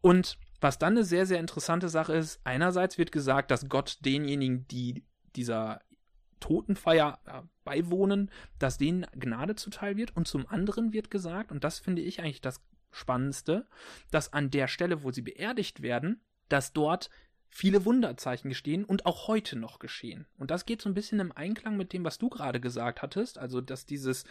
[0.00, 4.66] Und was dann eine sehr, sehr interessante Sache ist, einerseits wird gesagt, dass Gott denjenigen,
[4.68, 5.04] die
[5.36, 5.80] dieser
[6.40, 10.16] Totenfeier äh, beiwohnen, dass denen Gnade zuteil wird.
[10.16, 13.66] Und zum anderen wird gesagt, und das finde ich eigentlich das Spannendste,
[14.10, 17.10] dass an der Stelle, wo sie beerdigt werden, dass dort
[17.50, 20.26] viele Wunderzeichen gestehen und auch heute noch geschehen.
[20.38, 23.38] Und das geht so ein bisschen im Einklang mit dem, was du gerade gesagt hattest.
[23.38, 24.24] Also, dass dieses,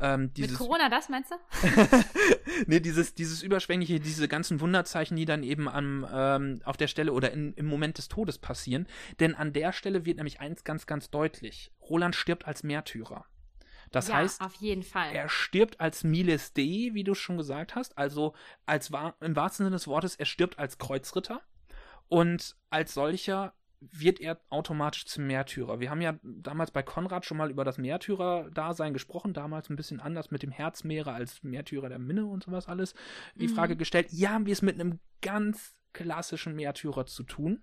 [0.00, 1.36] ähm, dieses Mit Corona das, meinst du?
[2.66, 7.12] nee, dieses, dieses Überschwängliche, diese ganzen Wunderzeichen, die dann eben am, ähm, auf der Stelle
[7.12, 8.88] oder in, im Moment des Todes passieren.
[9.20, 11.70] Denn an der Stelle wird nämlich eins ganz, ganz deutlich.
[11.82, 13.26] Roland stirbt als Märtyrer.
[13.90, 15.12] Das ja, heißt, auf jeden Fall.
[15.12, 17.98] er stirbt als Miles Dei, wie du schon gesagt hast.
[17.98, 21.42] Also als wahr, im wahrsten Sinne des Wortes, er stirbt als Kreuzritter.
[22.12, 25.80] Und als solcher wird er automatisch zum Märtyrer.
[25.80, 29.98] Wir haben ja damals bei Konrad schon mal über das Märtyrer-Dasein gesprochen, damals ein bisschen
[29.98, 32.94] anders mit dem Herzmeere als Märtyrer der Minne und sowas alles.
[33.34, 33.54] Die Mhm.
[33.54, 37.62] Frage gestellt, ja, haben wir es mit einem ganz klassischen Märtyrer zu tun.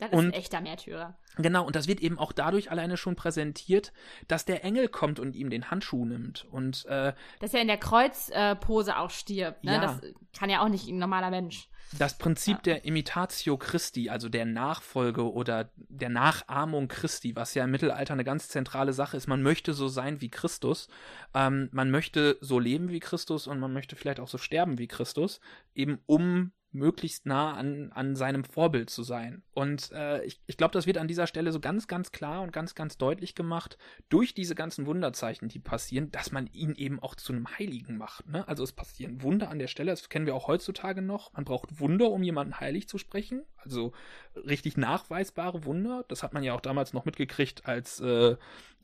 [0.00, 1.18] Das ist ein echter Märtyrer.
[1.36, 3.92] Genau, und das wird eben auch dadurch alleine schon präsentiert,
[4.26, 6.46] dass der Engel kommt und ihm den Handschuh nimmt.
[6.50, 9.62] Und äh, Dass er in der Kreuzpose auch stirbt.
[9.64, 9.74] Ne?
[9.74, 9.80] Ja.
[9.80, 10.00] Das
[10.38, 11.68] kann ja auch nicht ein normaler Mensch.
[11.98, 12.62] Das Prinzip Ja.
[12.62, 18.24] der Imitatio Christi, also der Nachfolge oder der Nachahmung Christi, was ja im Mittelalter eine
[18.24, 20.88] ganz zentrale Sache ist, man möchte so sein wie Christus,
[21.32, 24.88] ähm, man möchte so leben wie Christus und man möchte vielleicht auch so sterben wie
[24.88, 25.40] Christus,
[25.74, 29.42] eben um möglichst nah an, an seinem Vorbild zu sein.
[29.52, 32.52] Und äh, ich, ich glaube, das wird an dieser Stelle so ganz, ganz klar und
[32.52, 37.14] ganz, ganz deutlich gemacht durch diese ganzen Wunderzeichen, die passieren, dass man ihn eben auch
[37.14, 38.28] zu einem Heiligen macht.
[38.28, 38.46] Ne?
[38.46, 41.32] Also es passieren Wunder an der Stelle, das kennen wir auch heutzutage noch.
[41.32, 43.42] Man braucht Wunder, um jemanden heilig zu sprechen.
[43.56, 43.92] Also
[44.34, 46.04] richtig nachweisbare Wunder.
[46.08, 48.36] Das hat man ja auch damals noch mitgekriegt, als, äh,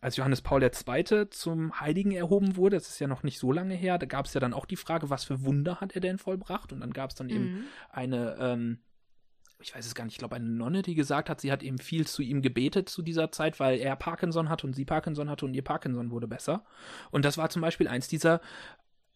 [0.03, 1.31] als Johannes Paul II.
[1.31, 2.77] zum Heiligen erhoben wurde.
[2.77, 3.97] Das ist ja noch nicht so lange her.
[3.99, 6.73] Da gab es ja dann auch die Frage, was für Wunder hat er denn vollbracht?
[6.73, 7.65] Und dann gab es dann eben Mhm.
[7.89, 8.79] eine, ähm,
[9.61, 11.79] ich weiß es gar nicht, ich glaube eine Nonne, die gesagt hat, sie hat eben
[11.79, 15.45] viel zu ihm gebetet zu dieser Zeit, weil er Parkinson hatte und sie Parkinson hatte
[15.47, 16.65] und ihr Parkinson wurde besser.
[17.13, 18.41] Und das war zum Beispiel eins dieser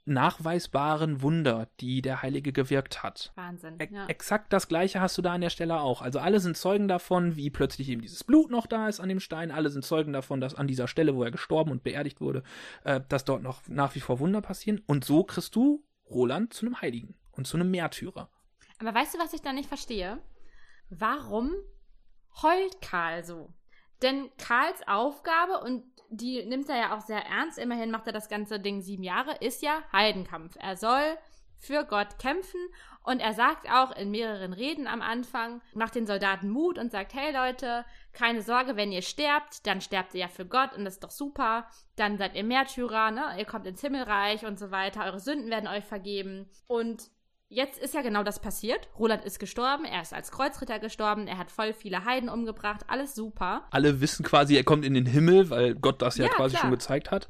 [0.06, 3.32] nachweisbaren Wunder, die der Heilige gewirkt hat.
[3.34, 3.78] Wahnsinn.
[3.80, 4.06] E Ja.
[4.06, 6.00] Exakt das gleiche hast du da an der Stelle auch.
[6.00, 9.20] Also alle sind Zeugen davon, wie plötzlich eben dieses Blut noch da ist an dem
[9.20, 9.50] Stein.
[9.50, 12.42] Alle sind Zeugen davon, dass an dieser Stelle, wo er gestorben und beerdigt wurde,
[12.84, 14.82] äh, dass dort noch nach wie vor Wunder passieren.
[14.86, 18.30] Und so kriegst du Roland zu einem Heiligen und zu einem Märtyrer.
[18.78, 20.18] Aber weißt du, was ich da nicht verstehe?
[20.88, 21.52] Warum
[22.42, 23.52] heult Karl so?
[24.02, 28.28] Denn Karls Aufgabe, und die nimmt er ja auch sehr ernst, immerhin macht er das
[28.28, 30.56] ganze Ding sieben Jahre, ist ja Heidenkampf.
[30.58, 31.18] Er soll
[31.58, 32.60] für Gott kämpfen
[33.02, 37.14] und er sagt auch in mehreren Reden am Anfang, macht den Soldaten Mut und sagt,
[37.14, 40.94] hey Leute, keine Sorge, wenn ihr sterbt, dann sterbt ihr ja für Gott und das
[40.94, 41.68] ist doch super.
[41.96, 43.38] Dann seid ihr Märtyrer, ne?
[43.38, 46.50] Ihr kommt ins Himmelreich und so weiter, eure Sünden werden euch vergeben.
[46.66, 47.10] Und
[47.48, 48.88] Jetzt ist ja genau das passiert.
[48.98, 53.14] Roland ist gestorben, er ist als Kreuzritter gestorben, er hat voll viele Heiden umgebracht, alles
[53.14, 53.66] super.
[53.70, 56.62] Alle wissen quasi, er kommt in den Himmel, weil Gott das ja, Ja, quasi klar.
[56.62, 57.28] schon gezeigt hat.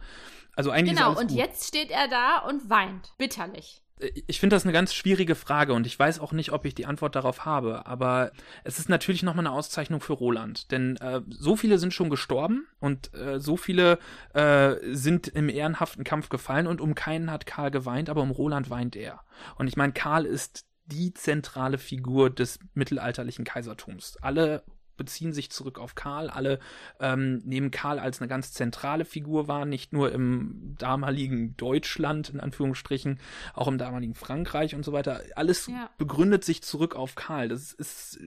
[0.54, 1.36] Also eigentlich genau, und gut.
[1.36, 3.82] jetzt steht er da und weint, bitterlich.
[4.26, 6.84] Ich finde das eine ganz schwierige Frage und ich weiß auch nicht, ob ich die
[6.84, 7.86] Antwort darauf habe.
[7.86, 8.30] Aber
[8.62, 10.70] es ist natürlich nochmal eine Auszeichnung für Roland.
[10.70, 13.98] Denn äh, so viele sind schon gestorben und äh, so viele
[14.34, 18.68] äh, sind im ehrenhaften Kampf gefallen und um keinen hat Karl geweint, aber um Roland
[18.68, 19.20] weint er.
[19.56, 24.18] Und ich meine, Karl ist die zentrale Figur des mittelalterlichen Kaisertums.
[24.20, 24.62] Alle
[24.96, 26.30] beziehen sich zurück auf Karl.
[26.30, 26.58] Alle
[27.00, 32.40] ähm, nehmen Karl als eine ganz zentrale Figur wahr, nicht nur im damaligen Deutschland, in
[32.40, 33.18] Anführungsstrichen,
[33.54, 35.22] auch im damaligen Frankreich und so weiter.
[35.34, 35.90] Alles Ja.
[35.98, 37.48] begründet sich zurück auf Karl.
[37.48, 38.18] Das ist,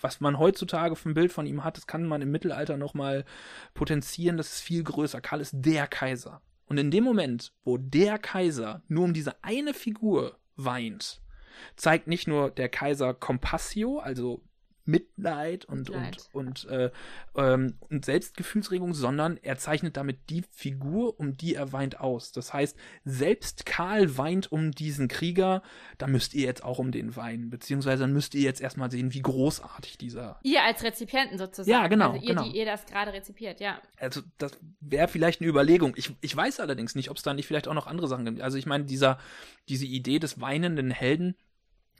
[0.00, 3.24] was man heutzutage ein Bild von ihm hat, das kann man im Mittelalter nochmal
[3.74, 4.36] potenzieren.
[4.36, 5.20] Das ist viel größer.
[5.20, 6.42] Karl ist der Kaiser.
[6.66, 11.20] Und in dem Moment, wo der Kaiser nur um diese eine Figur weint,
[11.76, 14.42] zeigt nicht nur der Kaiser Compassio, also
[14.86, 16.28] Mitleid und, Mitleid.
[16.32, 16.90] und, und, äh,
[17.36, 22.32] ähm, und Selbstgefühlsregung, sondern er zeichnet damit die Figur, um die er weint, aus.
[22.32, 25.62] Das heißt, selbst Karl weint um diesen Krieger,
[25.98, 29.12] da müsst ihr jetzt auch um den weinen, beziehungsweise dann müsst ihr jetzt erstmal sehen,
[29.12, 30.38] wie großartig dieser.
[30.42, 31.70] Ihr als Rezipienten sozusagen.
[31.70, 32.44] Ja, genau, Also ihr, genau.
[32.44, 33.80] die ihr das gerade rezipiert, ja.
[33.98, 35.94] Also, das wäre vielleicht eine Überlegung.
[35.96, 38.40] Ich, ich weiß allerdings nicht, ob es da nicht vielleicht auch noch andere Sachen gibt.
[38.40, 39.18] Also, ich meine, dieser,
[39.68, 41.36] diese Idee des weinenden Helden,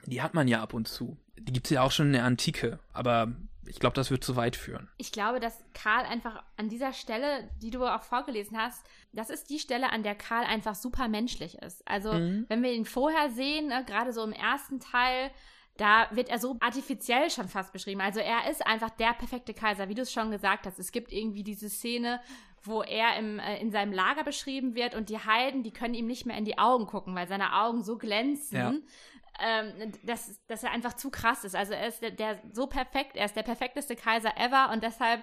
[0.05, 1.17] die hat man ja ab und zu.
[1.39, 3.33] Die gibt es ja auch schon in der Antike, aber
[3.65, 4.87] ich glaube, das wird zu weit führen.
[4.97, 9.49] Ich glaube, dass Karl einfach an dieser Stelle, die du auch vorgelesen hast, das ist
[9.49, 11.85] die Stelle, an der Karl einfach super menschlich ist.
[11.87, 12.45] Also, Mhm.
[12.47, 15.31] wenn wir ihn vorher sehen, ne, gerade so im ersten Teil,
[15.75, 18.01] da wird er so artifiziell schon fast beschrieben.
[18.01, 20.79] Also er ist einfach der perfekte Kaiser, wie du es schon gesagt hast.
[20.79, 22.19] Es gibt irgendwie diese Szene,
[22.63, 26.07] wo er im, äh, in seinem Lager beschrieben wird und die Heiden, die können ihm
[26.07, 28.57] nicht mehr in die Augen gucken, weil seine Augen so glänzen.
[28.57, 28.73] Ja.
[29.39, 31.55] Ähm, dass, dass er einfach zu krass ist.
[31.55, 35.21] Also er ist der, der so perfekt, er ist der perfekteste Kaiser ever und deshalb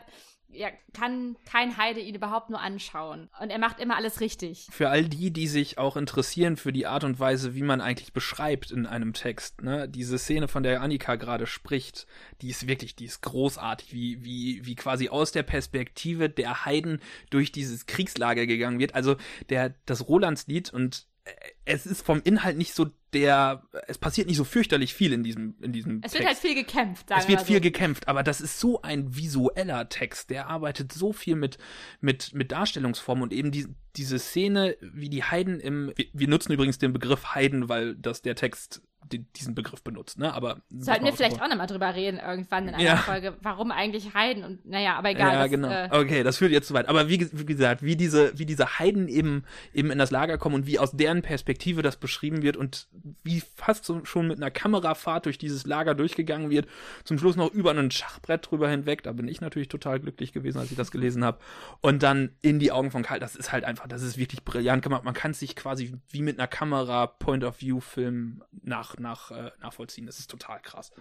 [0.48, 3.28] ja, kann kein Heide ihn überhaupt nur anschauen.
[3.40, 4.68] Und er macht immer alles richtig.
[4.70, 8.12] Für all die, die sich auch interessieren für die Art und Weise, wie man eigentlich
[8.12, 12.06] beschreibt in einem Text, ne, diese Szene, von der Annika gerade spricht,
[12.40, 17.00] die ist wirklich, die ist großartig, wie, wie, wie quasi aus der Perspektive der Heiden
[17.30, 18.94] durch dieses Kriegslager gegangen wird.
[18.94, 19.16] Also
[19.48, 21.30] der, das Rolandslied und äh,
[21.64, 25.54] es ist vom Inhalt nicht so der, es passiert nicht so fürchterlich viel in diesem,
[25.62, 26.14] in diesem Es Text.
[26.18, 27.62] wird halt viel gekämpft, sagen Es wird wir viel so.
[27.62, 31.58] gekämpft, aber das ist so ein visueller Text, der arbeitet so viel mit,
[32.00, 36.52] mit, mit Darstellungsformen und eben die, diese Szene, wie die Heiden im, wir, wir nutzen
[36.52, 40.60] übrigens den Begriff Heiden, weil das der Text die, diesen Begriff benutzt, ne, aber.
[40.70, 42.96] Sollten wir vielleicht auch nochmal drüber reden, irgendwann in einer Ja.
[42.96, 45.32] Folge, warum eigentlich Heiden und, naja, aber egal.
[45.32, 45.68] ja, das, genau.
[45.68, 46.88] Äh, okay, das führt jetzt zu weit.
[46.88, 50.54] Aber wie, wie gesagt, wie diese, wie diese Heiden eben, eben in das Lager kommen
[50.54, 52.88] und wie aus deren Perspektive das beschrieben wird und
[53.22, 56.66] wie fast so, schon mit einer Kamerafahrt durch dieses Lager durchgegangen wird,
[57.04, 59.02] zum Schluss noch über ein Schachbrett drüber hinweg.
[59.02, 61.38] Da bin ich natürlich total glücklich gewesen, als ich das gelesen habe.
[61.80, 63.20] Und dann in die Augen von Karl.
[63.20, 65.04] Das ist halt einfach, das ist wirklich brillant gemacht.
[65.04, 70.06] Man kann sich quasi wie mit einer Kamera Point-of-View-Film nach, nach, äh, nachvollziehen.
[70.06, 70.92] Das ist total krass.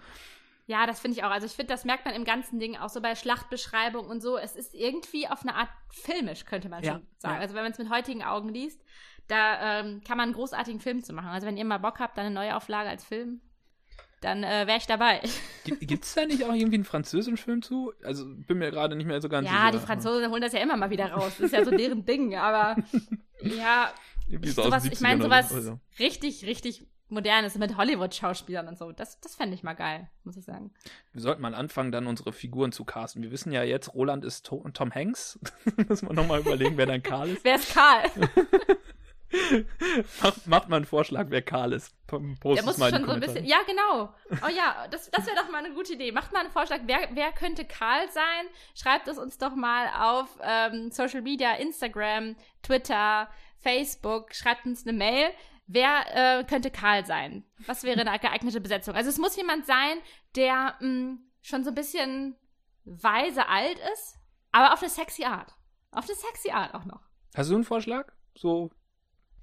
[0.66, 1.30] Ja, das finde ich auch.
[1.30, 4.38] Also ich finde, das merkt man im ganzen Ding auch so bei Schlachtbeschreibung und so.
[4.38, 7.34] Es ist irgendwie auf eine Art filmisch, könnte man Ja, schon sagen.
[7.34, 7.40] ja.
[7.40, 8.80] Also wenn man es mit heutigen Augen liest,
[9.28, 11.28] da ähm, kann man einen großartigen Film zu machen.
[11.28, 13.42] Also wenn ihr mal Bock habt, dann eine Neuauflage als Film,
[14.22, 15.20] dann äh, wäre ich dabei.
[15.64, 17.92] Gibt es da nicht auch irgendwie einen französischen Film zu?
[18.02, 19.72] Also bin mir gerade nicht mehr so ganz ja, sicher.
[19.72, 21.32] die Franzosen holen das ja immer mal wieder raus.
[21.38, 22.36] Das ist ja so deren Ding.
[22.36, 22.76] Aber
[23.42, 23.92] ja,
[24.44, 25.80] sowas, ich meine 70ern sowas oder so.
[25.98, 28.92] richtig, richtig modernes mit Hollywood-Schauspielern und so.
[28.92, 30.72] Das, das fände ich mal geil, muss ich sagen.
[31.12, 33.22] Wir sollten mal anfangen, dann unsere Figuren zu casten.
[33.22, 35.38] Wir wissen ja jetzt, Roland ist to Tom Hanks.
[35.88, 37.44] Müssen wir nochmal überlegen, wer dann Karl ist.
[37.44, 38.02] Wer ist Karl?
[40.46, 41.94] Macht, mal einen Vorschlag, wer Karl ist.
[42.06, 43.44] Post Der muss mal schon so ein bisschen.
[43.44, 44.14] Ja, genau.
[44.30, 46.12] Oh ja, das, das wäre doch mal eine gute Idee.
[46.12, 46.80] Macht mal einen Vorschlag.
[46.86, 48.46] Wer, wer könnte Karl sein?
[48.74, 54.34] Schreibt es uns doch mal auf ähm, Social Media, Instagram, Twitter, Facebook.
[54.34, 55.30] Schreibt uns eine Mail.
[55.66, 57.44] Wer äh, könnte Karl sein?
[57.66, 58.94] Was wäre eine geeignete Besetzung?
[58.94, 59.98] Also es muss jemand sein,
[60.36, 62.36] der mh, schon so ein bisschen
[62.84, 64.16] weise alt ist,
[64.52, 65.54] aber auf eine sexy Art.
[65.90, 67.00] Auf eine sexy Art auch noch.
[67.34, 68.12] Hast du einen Vorschlag?
[68.36, 68.70] So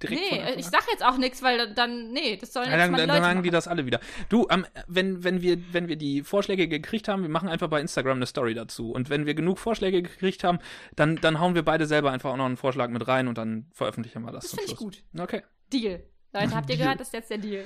[0.02, 2.98] direkt nee, ich sag jetzt auch nichts, weil dann, nee, das sollen Ja, jetzt dann,
[2.98, 4.00] dann Leute sagen die das alle wieder.
[4.30, 7.80] Du, ähm, wenn, wenn, wir, wenn wir die Vorschläge gekriegt haben, wir machen einfach bei
[7.82, 8.92] Instagram eine Story dazu.
[8.92, 10.60] Und wenn wir genug Vorschläge gekriegt haben,
[10.96, 13.68] dann, dann hauen wir beide selber einfach auch noch einen Vorschlag mit rein und dann
[13.74, 14.50] veröffentlichen wir das.
[14.50, 15.04] Das finde ich gut.
[15.18, 15.44] Okay.
[15.72, 16.04] Deal.
[16.34, 16.92] Leute, habt ihr gehört?
[17.00, 17.66] Das ist jetzt der Deal.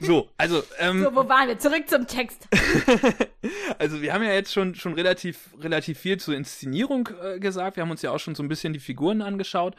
[0.00, 1.58] So, also, ähm, So, wo waren wir?
[1.58, 2.48] Zurück zum Text.
[3.78, 7.76] also wir haben ja jetzt schon, schon relativ, relativ viel zur Inszenierung äh, gesagt.
[7.76, 9.74] Wir haben uns ja auch schon so ein bisschen die Figuren angeschaut.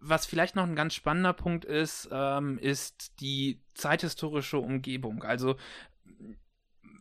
[0.00, 5.22] Was vielleicht noch ein ganz spannender Punkt ist, ähm, ist die zeithistorische Umgebung.
[5.22, 5.56] Also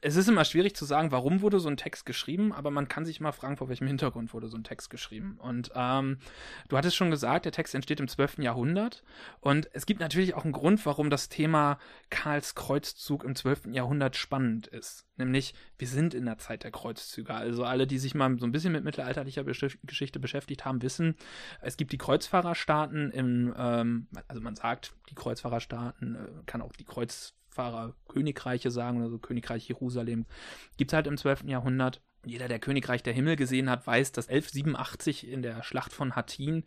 [0.02, 3.06] es ist immer schwierig zu sagen, warum wurde so ein Text geschrieben, aber man kann
[3.06, 5.38] sich mal fragen, vor welchem Hintergrund wurde so ein Text geschrieben.
[5.40, 6.18] Und ähm,
[6.70, 8.40] du hattest schon gesagt, der Text entsteht im 12.
[8.40, 9.04] Jahrhundert.
[9.42, 11.80] Und es gibt natürlich auch einen Grund, warum das Thema
[12.10, 13.68] Karls Kreuzzug im 12.
[13.72, 15.06] Jahrhundert spannend ist.
[15.18, 17.34] Nämlich, wir sind in der Zeit der Kreuzzüge.
[17.34, 21.16] Also alle, die sich mal so ein bisschen mit mittelalterlicher Geschichte beschäftigt haben, wissen,
[21.62, 26.84] es gibt die Kreuzfahrerstaaten im, ähm, also man sagt, die Kreuzfahrerstaaten, äh, kann auch die
[27.56, 30.26] Kreuzfahrerkönigreiche sagen oder so Königreich Jerusalem.
[30.78, 31.46] Gibt es halt im 12.
[31.46, 32.02] Jahrhundert.
[32.26, 36.64] Jeder, der Königreich der Himmel gesehen hat, weiß, dass 1187 in der Schlacht von Hattin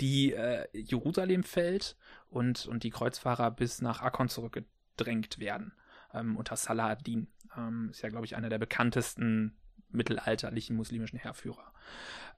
[0.00, 1.96] die äh, Jerusalem fällt
[2.28, 5.72] und, und die Kreuzfahrer bis nach Akkon zurückgedrängt werden
[6.14, 7.26] ähm, unter Salah ad-Din.
[7.56, 9.56] Ähm, ist ja, glaube ich, einer der bekanntesten
[9.88, 11.72] mittelalterlichen muslimischen Heerführer.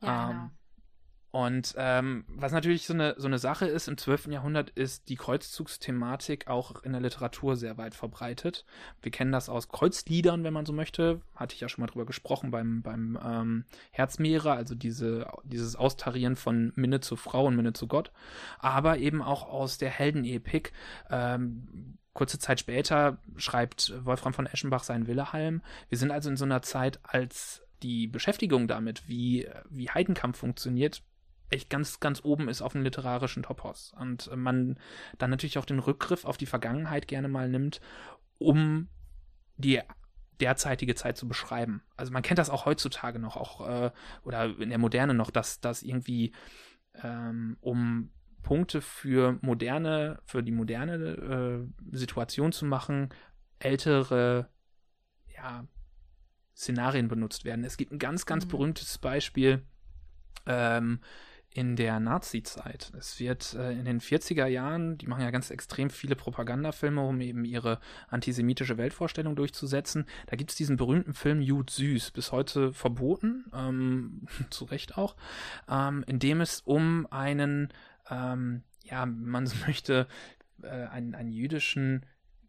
[0.00, 0.50] Ja, ähm.
[1.32, 4.26] Und ähm, was natürlich so eine, so eine Sache ist, im 12.
[4.26, 8.66] Jahrhundert ist die Kreuzzugsthematik auch in der Literatur sehr weit verbreitet.
[9.00, 11.22] Wir kennen das aus Kreuzliedern, wenn man so möchte.
[11.34, 16.36] Hatte ich ja schon mal drüber gesprochen beim, beim ähm, Herzmehrer, also diese, dieses Austarieren
[16.36, 18.12] von Minne zu Frau und Minne zu Gott.
[18.58, 20.74] Aber eben auch aus der Heldenepik.
[21.08, 25.62] Ähm, kurze Zeit später schreibt Wolfram von Eschenbach seinen Willehalm.
[25.88, 31.02] Wir sind also in so einer Zeit, als die Beschäftigung damit, wie, wie Heidenkampf funktioniert,
[31.52, 33.92] echt ganz, ganz oben ist auf dem literarischen Topos.
[33.98, 34.78] Und äh, man
[35.18, 37.80] dann natürlich auch den Rückgriff auf die Vergangenheit gerne mal nimmt,
[38.38, 38.88] um
[39.56, 39.80] die
[40.40, 41.82] derzeitige Zeit zu beschreiben.
[41.96, 43.90] Also man kennt das auch heutzutage noch, auch äh,
[44.24, 46.32] oder in der Moderne noch, dass das irgendwie
[47.02, 48.10] ähm, um
[48.42, 53.10] Punkte für moderne, für die moderne äh, Situation zu machen,
[53.60, 54.48] ältere,
[55.36, 55.64] ja,
[56.56, 57.64] Szenarien benutzt werden.
[57.64, 58.48] Es gibt ein ganz, ganz Mhm.
[58.48, 59.64] berühmtes Beispiel
[60.46, 61.00] ähm,
[61.54, 62.92] in der Nazi-Zeit.
[62.98, 67.20] Es wird äh, in den 40er Jahren, die machen ja ganz extrem viele Propagandafilme, um
[67.20, 70.06] eben ihre antisemitische Weltvorstellung durchzusetzen.
[70.26, 75.16] Da gibt es diesen berühmten Film Jud Süß, bis heute verboten, ähm, zu Recht auch,
[75.68, 77.72] ähm, in dem es um einen,
[78.10, 80.06] ähm, ja, man möchte,
[80.62, 82.06] äh, einen, einen jüdischen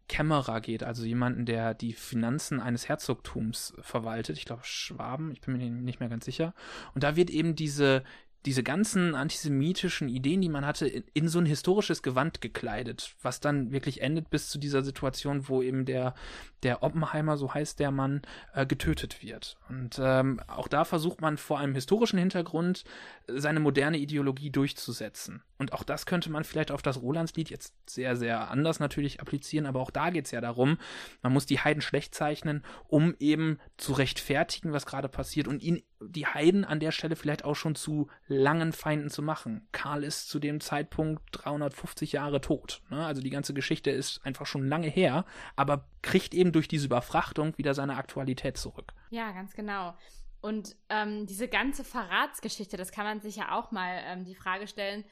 [0.08, 4.36] Kämmerer geht, also jemanden, der die Finanzen eines Herzogtums verwaltet.
[4.36, 6.54] Ich glaube Schwaben, ich bin mir nicht mehr ganz sicher.
[6.94, 8.04] Und da wird eben diese
[8.46, 13.40] diese ganzen antisemitischen Ideen, die man hatte, in, in, so ein historisches Gewand gekleidet, was
[13.40, 16.14] dann wirklich endet bis zu dieser Situation, wo eben der,
[16.62, 18.20] der Oppenheimer, so heißt der Mann,
[18.52, 19.56] äh, getötet wird.
[19.68, 22.84] Und ähm, auch da versucht man vor einem historischen Hintergrund
[23.26, 25.42] seine moderne Ideologie durchzusetzen.
[25.56, 29.66] Und auch das könnte man vielleicht auf das Rolandslied jetzt sehr, sehr anders natürlich applizieren,
[29.66, 30.78] aber auch da geht es ja darum,
[31.22, 35.82] man muss die Heiden schlecht zeichnen, um eben zu rechtfertigen, was gerade passiert und ihn,
[36.00, 39.68] die Heiden an der Stelle vielleicht auch schon zu langen Feinden zu machen.
[39.72, 42.82] Karl ist zu dem Zeitpunkt 350 Jahre tot.
[42.90, 43.04] Ne?
[43.04, 45.24] Also die ganze Geschichte ist einfach schon lange her,
[45.56, 48.92] aber kriegt eben durch diese Überfrachtung wieder seine Aktualität zurück.
[49.10, 49.94] Ja, ganz genau.
[50.40, 54.66] Und ähm, diese ganze Verratsgeschichte, das kann man sich ja auch mal ähm, die Frage
[54.66, 55.04] stellen.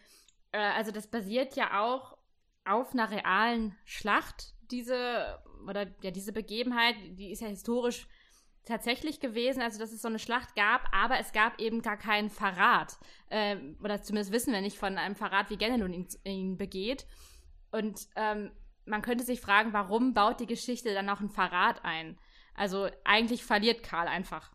[0.51, 2.19] Äh, also das basiert ja auch
[2.65, 4.55] auf einer realen Schlacht.
[4.71, 8.07] Diese oder ja diese Begebenheit, die ist ja historisch
[8.65, 12.31] tatsächlich gewesen, also dass es so eine Schlacht gab, aber es gab eben gar keinen
[12.31, 12.97] Verrat.
[13.29, 17.07] Äh, oder zumindest wissen wir nicht von einem Verrat, wie Genelun ihn, ihn begeht.
[17.71, 18.53] Und ähm,
[18.85, 22.19] man könnte sich fragen, warum baut die Geschichte dann noch einen Verrat ein?
[22.55, 24.53] Also eigentlich verliert Karl einfach.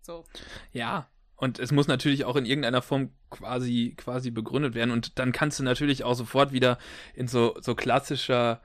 [0.00, 0.24] So.
[0.72, 4.90] Ja, und es muss natürlich auch in irgendeiner Form quasi, quasi begründet werden.
[4.90, 6.78] Und dann kannst du natürlich auch sofort wieder
[7.14, 8.62] in so, so klassischer,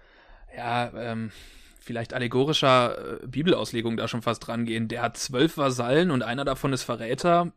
[0.56, 1.32] ja, ähm,
[1.82, 4.88] vielleicht allegorischer äh, Bibelauslegung da schon fast dran gehen.
[4.88, 7.52] Der hat zwölf Vasallen und einer davon ist Verräter.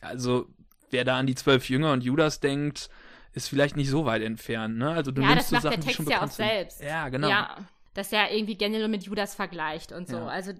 [0.00, 0.46] Also,
[0.90, 2.88] wer da an die zwölf Jünger und Judas denkt,
[3.32, 4.78] ist vielleicht nicht so weit entfernt.
[4.78, 4.90] Ne?
[4.90, 6.46] Also du ja, nimmst das so macht Sachen, der Text ja auch sind.
[6.46, 6.82] selbst.
[6.82, 7.28] Ja, genau.
[7.28, 7.56] Ja,
[7.94, 10.16] dass er irgendwie Genelon mit Judas vergleicht und so.
[10.16, 10.26] Ja.
[10.26, 10.52] Also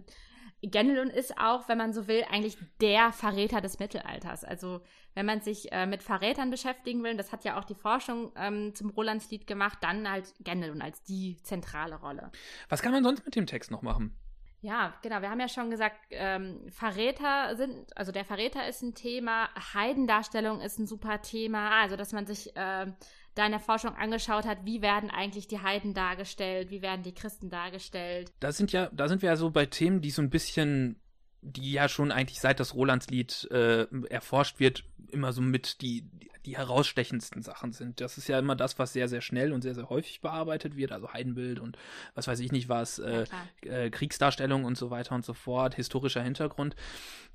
[0.62, 4.44] Genelon ist auch, wenn man so will, eigentlich der Verräter des Mittelalters.
[4.44, 4.81] Also
[5.14, 8.75] wenn man sich äh, mit Verrätern beschäftigen will, das hat ja auch die Forschung ähm,
[8.75, 12.31] zum Rolandslied gemacht, dann halt Genelon als die zentrale Rolle.
[12.68, 14.14] Was kann man sonst mit dem Text noch machen?
[14.62, 15.23] Ja, genau.
[15.23, 20.61] Wir haben ja schon gesagt, ähm, Verräter sind, also der Verräter ist ein Thema, Heidendarstellung
[20.61, 22.94] ist ein super Thema, also dass man sich ähm,
[23.35, 28.33] da Forschung angeschaut hat, wie werden eigentlich die Heiden dargestellt, wie werden die Christen dargestellt.
[28.40, 31.01] Da sind ja, da sind wir ja so bei Themen, die so ein bisschen,
[31.40, 36.09] die ja schon eigentlich seit das Rolandslied äh, erforscht wird, immer so mit die,
[36.46, 38.00] die herausstechendsten Sachen sind.
[38.00, 40.92] Das ist ja immer das, was sehr, sehr schnell und sehr, sehr häufig bearbeitet wird,
[40.92, 41.76] also Heidenbild und
[42.14, 43.24] was weiß ich nicht was, äh,
[43.62, 46.76] äh, Kriegsdarstellung und so weiter und so fort, historischer Hintergrund.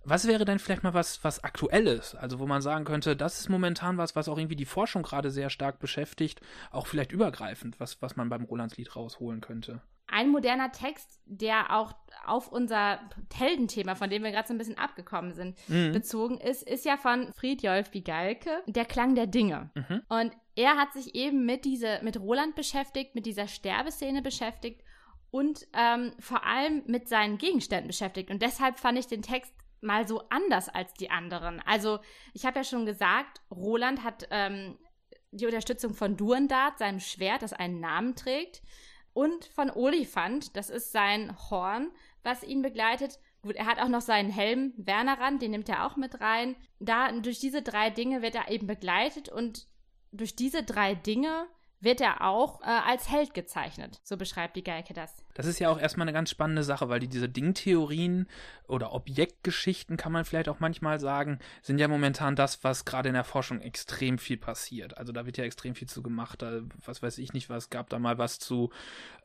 [0.03, 2.13] Was wäre denn vielleicht mal was, was Aktuelles?
[2.15, 5.31] Also, wo man sagen könnte, das ist momentan was, was auch irgendwie die Forschung gerade
[5.31, 6.41] sehr stark beschäftigt,
[6.71, 9.81] auch vielleicht übergreifend, was, was man beim Rolandslied rausholen könnte.
[10.07, 11.93] Ein moderner Text, der auch
[12.25, 12.99] auf unser
[13.33, 15.91] Heldenthema, von dem wir gerade so ein bisschen abgekommen sind, Mhm.
[15.93, 19.69] bezogen ist, ist ja von Friedjolf Bigalke, Der Klang der Dinge.
[19.75, 20.01] Mhm.
[20.09, 24.81] Und er hat sich eben mit, diese, mit Roland beschäftigt, mit dieser Sterbeszene beschäftigt
[25.31, 28.29] und ähm, vor allem mit seinen Gegenständen beschäftigt.
[28.31, 31.61] Und deshalb fand ich den Text mal so anders als die anderen.
[31.65, 31.99] Also,
[32.33, 34.77] ich habe ja schon gesagt, Roland hat ähm,
[35.31, 38.61] die Unterstützung von Durndart, seinem Schwert, das einen Namen trägt,
[39.15, 41.89] und von Olifant, das ist sein Horn,
[42.21, 43.17] was ihn begleitet.
[43.41, 46.58] Gut, er hat auch noch seinen Helm Wernerrand, den nimmt er auch mit rein.
[46.80, 49.67] Da durch diese drei Dinge wird er eben begleitet und
[50.12, 51.47] durch diese drei Dinge
[51.80, 54.01] wird er auch äh, als Held gezeichnet.
[54.04, 55.24] So beschreibt die Geike das.
[55.35, 58.27] Das ist ja auch erstmal eine ganz spannende Sache, weil die, diese Dingtheorien
[58.67, 63.15] oder Objektgeschichten, kann man vielleicht auch manchmal sagen, sind ja momentan das, was gerade in
[63.15, 64.97] der Forschung extrem viel passiert.
[64.97, 66.41] Also da wird ja extrem viel zu gemacht.
[66.41, 68.71] Da, was weiß ich nicht, was gab da mal was zu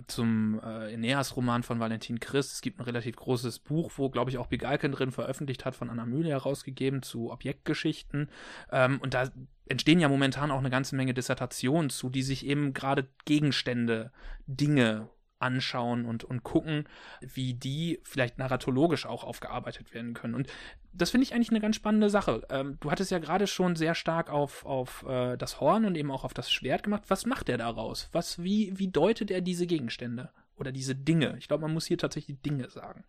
[0.08, 2.54] zum äh, Aeneas-Roman von Valentin Christ.
[2.54, 5.90] Es gibt ein relativ großes Buch, wo, glaube ich, auch Bigalken drin veröffentlicht hat, von
[5.90, 8.28] Anna Mühle herausgegeben zu Objektgeschichten.
[8.72, 9.30] Ähm, und da
[9.68, 14.10] entstehen ja momentan auch eine ganze Menge Dissertationen zu, die sich eben gerade Gegenstände,
[14.48, 15.08] Dinge
[15.40, 16.84] anschauen und, und gucken,
[17.20, 20.34] wie die vielleicht narratologisch auch aufgearbeitet werden können.
[20.34, 20.48] Und
[20.92, 22.46] das finde ich eigentlich eine ganz spannende Sache.
[22.50, 26.10] Ähm, du hattest ja gerade schon sehr stark auf, auf äh, das Horn und eben
[26.10, 27.04] auch auf das Schwert gemacht.
[27.08, 28.08] Was macht er daraus?
[28.12, 31.36] Was, wie, wie deutet er diese Gegenstände oder diese Dinge?
[31.38, 33.04] Ich glaube, man muss hier tatsächlich Dinge sagen.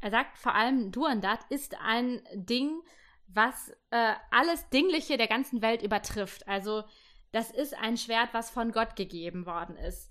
[0.00, 2.82] Er sagt vor allem, Duandat ist ein Ding,
[3.26, 6.46] was äh, alles Dingliche der ganzen Welt übertrifft.
[6.46, 6.84] Also
[7.32, 10.08] das ist ein Schwert, was von Gott gegeben worden ist.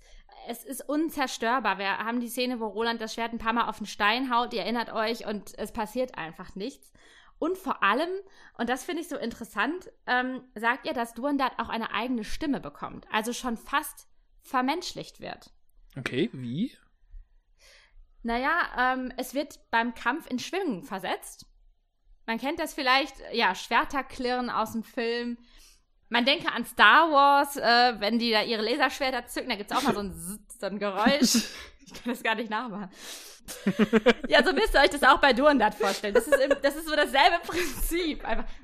[0.48, 1.78] Es ist unzerstörbar.
[1.78, 4.52] Wir haben die Szene, wo Roland das Schwert ein paar Mal auf den Stein haut,
[4.52, 6.92] ihr erinnert euch, und es passiert einfach nichts.
[7.38, 8.10] Und vor allem,
[8.58, 12.60] und das finde ich so interessant, ähm, sagt ihr, dass Duendat auch eine eigene Stimme
[12.60, 13.06] bekommt.
[13.10, 14.08] Also schon fast
[14.42, 15.50] vermenschlicht wird.
[15.96, 16.76] Okay, wie?
[18.22, 21.46] Naja, ähm, es wird beim Kampf in Schwingung versetzt.
[22.26, 25.36] Man kennt das vielleicht, ja, Schwerterklirren aus dem Film.
[26.08, 29.76] Man denke an Star Wars, äh, wenn die da ihre Laserschwerter zücken, da gibt es
[29.76, 30.12] auch mal so ein,
[30.60, 31.34] so ein Geräusch.
[31.86, 32.90] ich kann das gar nicht nachmachen.
[34.28, 36.14] ja, so müsst ihr euch das auch bei Duendat vorstellen.
[36.14, 38.24] Das ist, im, das ist so dasselbe Prinzip.
[38.24, 38.46] Einfach.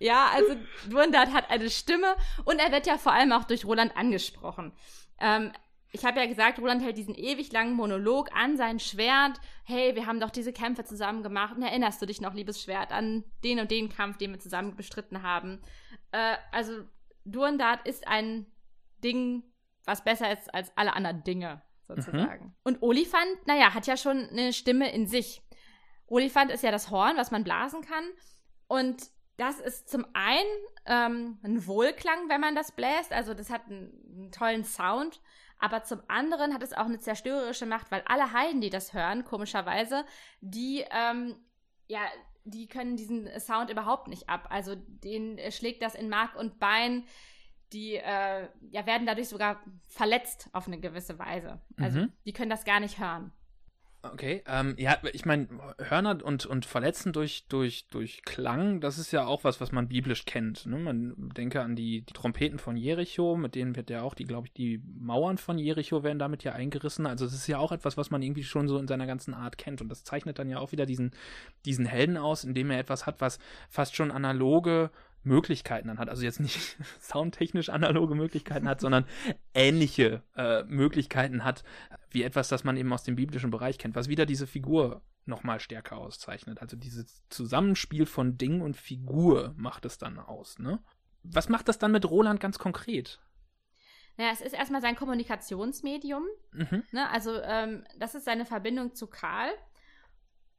[0.00, 0.54] Ja, also
[0.88, 2.14] Duendat hat eine Stimme
[2.44, 4.72] und er wird ja vor allem auch durch Roland angesprochen.
[5.18, 5.50] Ähm,
[5.90, 9.40] ich habe ja gesagt, Roland hält diesen ewig langen Monolog an sein Schwert.
[9.64, 11.56] Hey, wir haben doch diese Kämpfe zusammen gemacht.
[11.56, 14.76] Und erinnerst du dich noch, liebes Schwert, an den und den Kampf, den wir zusammen
[14.76, 15.60] bestritten haben?
[16.12, 16.84] Äh, also,
[17.24, 18.46] Duendat ist ein
[19.02, 19.44] Ding,
[19.84, 22.46] was besser ist als alle anderen Dinge, sozusagen.
[22.46, 22.54] Mhm.
[22.64, 25.42] Und Olifant, naja, hat ja schon eine Stimme in sich.
[26.06, 28.04] Olifant ist ja das Horn, was man blasen kann.
[28.66, 29.02] Und
[29.36, 30.48] das ist zum einen
[30.86, 33.12] ähm, ein Wohlklang, wenn man das bläst.
[33.12, 35.20] Also, das hat einen, einen tollen Sound.
[35.58, 39.24] Aber zum anderen hat es auch eine zerstörerische Macht, weil alle Heiden, die das hören,
[39.24, 40.04] komischerweise,
[40.40, 41.36] die, ähm,
[41.88, 42.00] ja,
[42.50, 44.48] die können diesen Sound überhaupt nicht ab.
[44.50, 47.04] Also denen schlägt das in Mark und Bein.
[47.72, 51.60] Die äh, ja, werden dadurch sogar verletzt auf eine gewisse Weise.
[51.76, 52.12] Also mhm.
[52.24, 53.32] die können das gar nicht hören.
[54.00, 59.10] Okay, ähm, ja, ich meine, Hörner und, und Verletzen durch, durch, durch Klang, das ist
[59.10, 60.66] ja auch was, was man biblisch kennt.
[60.66, 60.78] Ne?
[60.78, 64.46] Man denke an die, die Trompeten von Jericho, mit denen wird ja auch die, glaube
[64.46, 67.06] ich, die Mauern von Jericho werden damit ja eingerissen.
[67.06, 69.58] Also es ist ja auch etwas, was man irgendwie schon so in seiner ganzen Art
[69.58, 69.80] kennt.
[69.80, 71.10] Und das zeichnet dann ja auch wieder diesen,
[71.64, 74.92] diesen Helden aus, indem er etwas hat, was fast schon analoge
[75.22, 76.08] Möglichkeiten dann hat.
[76.08, 79.04] Also jetzt nicht soundtechnisch analoge Möglichkeiten hat, sondern
[79.54, 81.64] ähnliche äh, Möglichkeiten hat,
[82.10, 85.60] wie etwas, das man eben aus dem biblischen Bereich kennt, was wieder diese Figur nochmal
[85.60, 86.60] stärker auszeichnet.
[86.62, 90.82] Also dieses Zusammenspiel von Ding und Figur macht es dann aus, ne?
[91.22, 93.20] Was macht das dann mit Roland ganz konkret?
[94.16, 96.24] Naja, es ist erstmal sein Kommunikationsmedium.
[96.52, 96.82] Mhm.
[96.90, 97.08] Ne?
[97.10, 99.50] Also, ähm, das ist seine Verbindung zu Karl.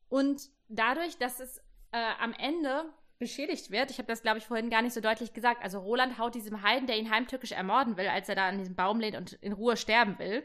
[0.08, 1.58] Und dadurch, dass es
[1.92, 2.86] äh, am Ende
[3.20, 3.92] beschädigt wird.
[3.92, 5.62] Ich habe das, glaube ich, vorhin gar nicht so deutlich gesagt.
[5.62, 8.76] Also Roland haut diesem Heiden, der ihn heimtückisch ermorden will, als er da an diesem
[8.76, 10.44] Baum lehnt und in Ruhe sterben will,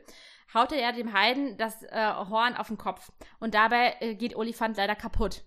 [0.52, 3.12] haut er dem Heiden das äh, Horn auf den Kopf.
[3.38, 5.44] Und dabei äh, geht Olifant leider kaputt.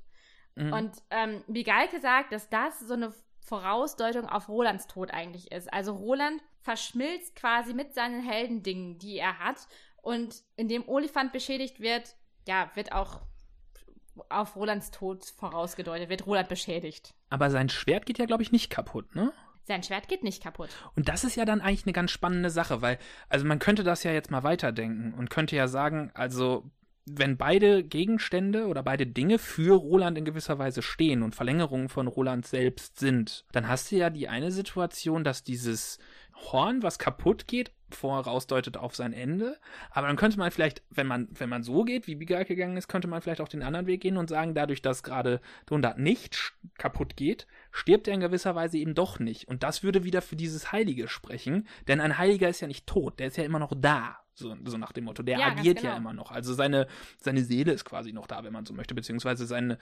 [0.55, 0.73] Mhm.
[0.73, 5.71] Und ähm, wie Geike sagt, dass das so eine Vorausdeutung auf Rolands Tod eigentlich ist.
[5.71, 9.67] Also Roland verschmilzt quasi mit seinen Heldendingen, die er hat.
[10.01, 12.15] Und indem Olifant beschädigt wird,
[12.47, 13.21] ja, wird auch
[14.29, 17.13] auf Rolands Tod vorausgedeutet, wird Roland beschädigt.
[17.29, 19.33] Aber sein Schwert geht ja, glaube ich, nicht kaputt, ne?
[19.63, 20.69] Sein Schwert geht nicht kaputt.
[20.95, 22.97] Und das ist ja dann eigentlich eine ganz spannende Sache, weil,
[23.27, 26.63] also man könnte das ja jetzt mal weiterdenken und könnte ja sagen, also
[27.05, 32.07] wenn beide Gegenstände oder beide Dinge für Roland in gewisser Weise stehen und Verlängerungen von
[32.07, 35.99] Roland selbst sind, dann hast du ja die eine Situation, dass dieses
[36.51, 39.57] Horn, was kaputt geht, vorausdeutet auf sein Ende.
[39.91, 42.87] Aber dann könnte man vielleicht, wenn man, wenn man so geht, wie Bigal gegangen ist,
[42.87, 46.53] könnte man vielleicht auch den anderen Weg gehen und sagen, dadurch, dass gerade Dondat nicht
[46.77, 49.47] kaputt geht, stirbt er in gewisser Weise eben doch nicht.
[49.47, 53.19] Und das würde wieder für dieses Heilige sprechen, denn ein Heiliger ist ja nicht tot,
[53.19, 54.17] der ist ja immer noch da.
[54.33, 55.89] So, so nach dem Motto, der ja, agiert genau.
[55.89, 56.29] ja immer noch.
[56.31, 56.85] Also seine,
[57.19, 59.79] seine Seele ist quasi noch da, wenn man so möchte, beziehungsweise seine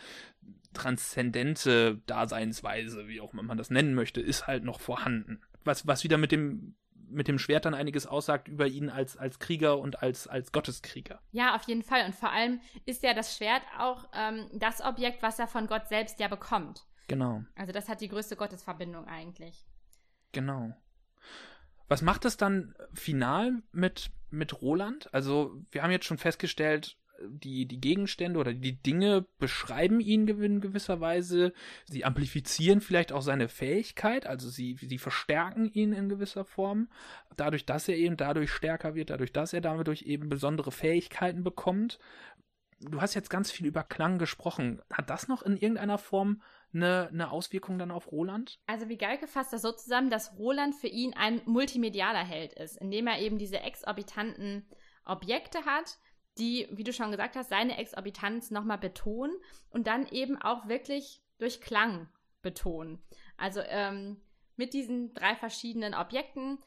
[0.74, 5.42] transzendente Daseinsweise, wie auch immer man das nennen möchte, ist halt noch vorhanden.
[5.66, 6.76] Was, was wieder mit dem
[7.08, 11.22] mit dem Schwert dann einiges aussagt über ihn als, als Krieger und als, als Gotteskrieger.
[11.32, 12.04] Ja, auf jeden Fall.
[12.06, 15.88] Und vor allem ist ja das Schwert auch ähm, das Objekt, was er von Gott
[15.88, 16.84] selbst ja bekommt.
[17.08, 17.44] Genau.
[17.56, 19.66] Also das hat die größte Gottesverbindung eigentlich.
[20.32, 20.74] Genau.
[21.88, 25.14] Was macht es dann final mit, mit Roland?
[25.14, 30.62] Also, wir haben jetzt schon festgestellt, die, die Gegenstände oder die Dinge beschreiben ihn in
[30.62, 31.54] gewisser Weise.
[31.86, 36.90] Sie amplifizieren vielleicht auch seine Fähigkeit, also sie, sie verstärken ihn in gewisser Form.
[37.36, 42.00] Dadurch, dass er eben dadurch stärker wird, dadurch, dass er dadurch eben besondere Fähigkeiten bekommt.
[42.82, 44.82] Du hast jetzt ganz viel über Klang gesprochen.
[44.92, 46.42] Hat das noch in irgendeiner Form
[46.74, 48.60] eine, eine Auswirkung dann auf Roland?
[48.68, 52.78] Also wie Geil fasst das so zusammen, dass Roland für ihn ein multimedialer Held ist,
[52.78, 54.68] indem er eben diese exorbitanten
[55.06, 55.98] Objekte hat,
[56.38, 59.36] die, wie du schon gesagt hast, seine Exorbitanz nochmal betonen
[59.70, 62.08] und dann eben auch wirklich durch Klang
[62.42, 63.00] betonen.
[63.38, 64.18] Also ähm,
[64.56, 66.60] mit diesen drei verschiedenen Objekten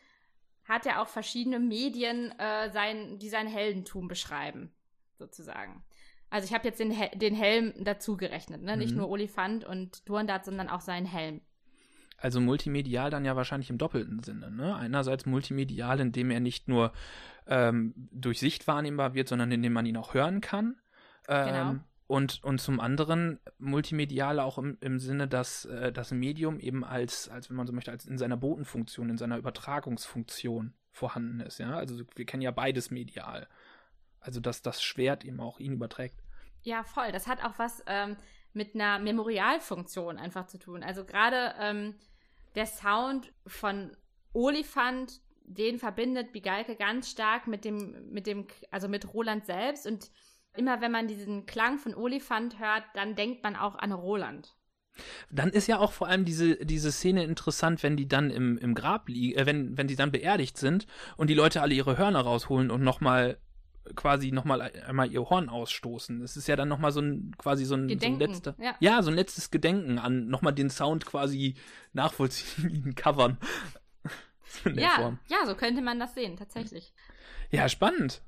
[0.65, 4.71] hat er auch verschiedene Medien, äh, sein, die sein Heldentum beschreiben,
[5.19, 5.83] sozusagen.
[6.31, 8.73] Also ich habe jetzt den, den Helm dazu gerechnet, ne?
[8.73, 8.79] Mhm.
[8.79, 11.41] nicht nur Olifant und Durndart, sondern auch seinen Helm.
[12.19, 14.51] Also multimedial dann ja wahrscheinlich im doppelten Sinne.
[14.51, 14.75] Ne?
[14.75, 16.93] Einerseits multimedial, indem er nicht nur
[17.47, 20.77] ähm, durch Sicht wahrnehmbar wird, sondern indem man ihn auch hören kann.
[21.29, 21.75] Ähm, genau.
[22.09, 27.29] Und, und zum anderen multimedial auch im, im Sinne, dass äh, das Medium eben als,
[27.29, 31.59] als, wenn man so möchte, als in seiner Botenfunktion, in seiner Übertragungsfunktion vorhanden ist.
[31.59, 33.47] Ja, also wir kennen ja beides medial.
[34.21, 36.21] Also dass das Schwert eben auch ihn überträgt.
[36.63, 37.13] Ja, voll.
[37.13, 38.17] Das hat auch was ähm,
[38.53, 40.83] mit einer Memorialfunktion einfach zu tun.
[40.83, 41.95] Also gerade ähm,
[42.55, 43.97] der Sound von
[44.33, 49.87] Olifant, den verbindet Bigalke ganz stark mit dem, mit dem, also mit Roland selbst.
[49.87, 50.11] Und
[50.55, 54.55] immer wenn man diesen Klang von Olifant hört, dann denkt man auch an Roland.
[55.31, 58.75] Dann ist ja auch vor allem diese, diese Szene interessant, wenn die dann im, im
[58.75, 60.87] Grab liegen, äh, wenn, wenn die dann beerdigt sind
[61.17, 63.39] und die Leute alle ihre Hörner rausholen und nochmal
[63.95, 66.21] quasi nochmal einmal ihr Horn ausstoßen.
[66.21, 68.75] Das ist ja dann nochmal so ein, quasi so ein, so ein letzter, ja.
[68.81, 69.03] ja.
[69.03, 71.55] so ein letztes Gedenken an nochmal den Sound quasi
[71.93, 73.39] nachvollziehen, covern.
[74.75, 75.19] ja, Form.
[75.29, 76.93] ja, so könnte man das sehen, tatsächlich.
[77.51, 78.23] Ja, spannend.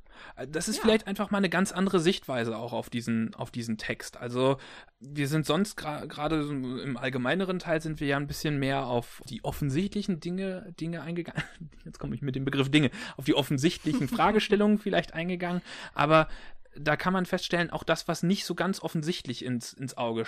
[0.48, 0.82] Das ist ja.
[0.82, 4.16] vielleicht einfach mal eine ganz andere Sichtweise auch auf diesen, auf diesen Text.
[4.16, 4.58] Also
[5.00, 9.22] wir sind sonst gerade gra im allgemeineren Teil sind wir ja ein bisschen mehr auf
[9.28, 11.42] die offensichtlichen Dinge, Dinge eingegangen.
[11.84, 15.62] Jetzt komme ich mit dem Begriff Dinge, auf die offensichtlichen Fragestellungen vielleicht eingegangen.
[15.94, 16.28] Aber
[16.76, 20.24] da kann man feststellen, auch das, was nicht so ganz offensichtlich ins, ins Auge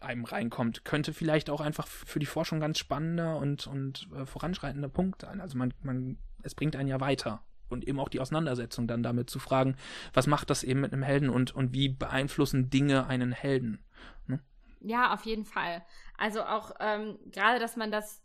[0.00, 4.88] einem reinkommt, könnte vielleicht auch einfach für die Forschung ganz spannender und, und äh, voranschreitender
[4.88, 5.40] Punkt sein.
[5.40, 9.30] Also man, man, es bringt einen ja weiter und eben auch die Auseinandersetzung dann damit
[9.30, 9.76] zu fragen,
[10.12, 13.84] was macht das eben mit einem Helden und, und wie beeinflussen Dinge einen Helden?
[14.26, 14.40] Ne?
[14.80, 15.84] Ja, auf jeden Fall.
[16.16, 18.22] Also auch ähm, gerade, dass man das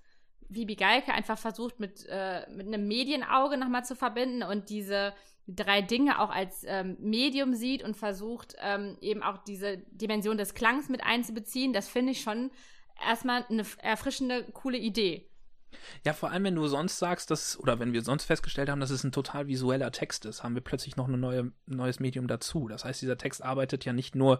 [0.50, 5.14] wie Bigalke einfach versucht, mit, äh, mit einem Medienauge nochmal zu verbinden und diese
[5.48, 10.54] drei Dinge auch als ähm, Medium sieht und versucht, ähm, eben auch diese Dimension des
[10.54, 12.52] Klangs mit einzubeziehen, das finde ich schon
[13.06, 15.30] erstmal eine erfrischende, coole Idee.
[16.05, 18.89] Ja, vor allem, wenn du sonst sagst, dass, oder wenn wir sonst festgestellt haben, dass
[18.89, 22.67] es ein total visueller Text ist, haben wir plötzlich noch ein neue, neues Medium dazu.
[22.67, 24.39] Das heißt, dieser Text arbeitet ja nicht nur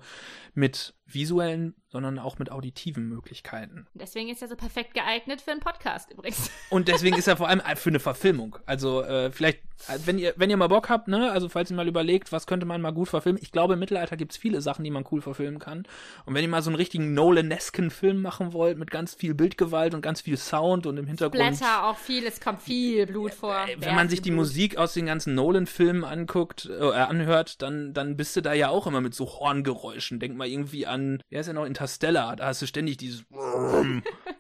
[0.54, 3.88] mit visuellen, sondern auch mit auditiven Möglichkeiten.
[3.94, 6.50] Deswegen ist er so perfekt geeignet für einen Podcast übrigens.
[6.70, 8.58] Und deswegen ist er vor allem für eine Verfilmung.
[8.66, 9.60] Also äh, vielleicht,
[10.06, 12.66] wenn ihr, wenn ihr mal Bock habt, ne, also falls ihr mal überlegt, was könnte
[12.66, 13.40] man mal gut verfilmen.
[13.44, 15.84] Ich glaube, im Mittelalter gibt es viele Sachen, die man cool verfilmen kann.
[16.26, 19.94] Und wenn ihr mal so einen richtigen Nolan-esken Film machen wollt, mit ganz viel Bildgewalt
[19.94, 21.56] und ganz viel Sound und im Hintergrund.
[21.56, 23.68] Splatter auch viel, es kommt viel Blut vor.
[23.68, 24.40] Äh, wenn man sich die Blut.
[24.40, 28.88] Musik aus den ganzen Nolan-Filmen anguckt, äh, anhört, dann, dann bist du da ja auch
[28.88, 30.20] immer mit so Horngeräuschen.
[30.20, 33.26] Denk mal irgendwie an, wer ist ja noch Interstellar, da hast du ständig dieses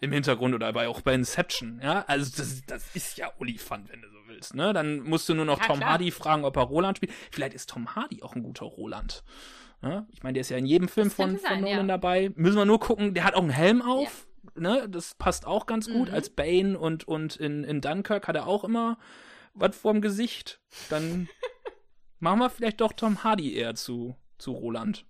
[0.01, 4.01] im Hintergrund oder bei, auch bei Inception, ja, also das, das ist ja Olifant, wenn
[4.01, 5.91] du so willst, ne, dann musst du nur noch ja, Tom klar.
[5.91, 9.23] Hardy fragen, ob er Roland spielt, vielleicht ist Tom Hardy auch ein guter Roland,
[9.81, 10.05] ja?
[10.11, 11.97] ich meine, der ist ja in jedem Film von, sein, von Nolan ja.
[11.97, 14.61] dabei, müssen wir nur gucken, der hat auch einen Helm auf, ja.
[14.61, 16.13] ne, das passt auch ganz gut, mhm.
[16.13, 18.97] als Bane und, und in, in Dunkirk hat er auch immer
[19.53, 21.27] was vorm Gesicht, dann
[22.19, 25.05] machen wir vielleicht doch Tom Hardy eher zu, zu Roland.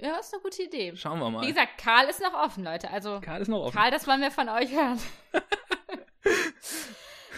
[0.00, 0.94] Ja, ist eine gute Idee.
[0.96, 1.42] Schauen wir mal.
[1.42, 2.90] Wie gesagt, Karl ist noch offen, Leute.
[2.90, 3.76] Also Karl ist noch offen.
[3.76, 5.00] Karl, das wollen wir von euch hören.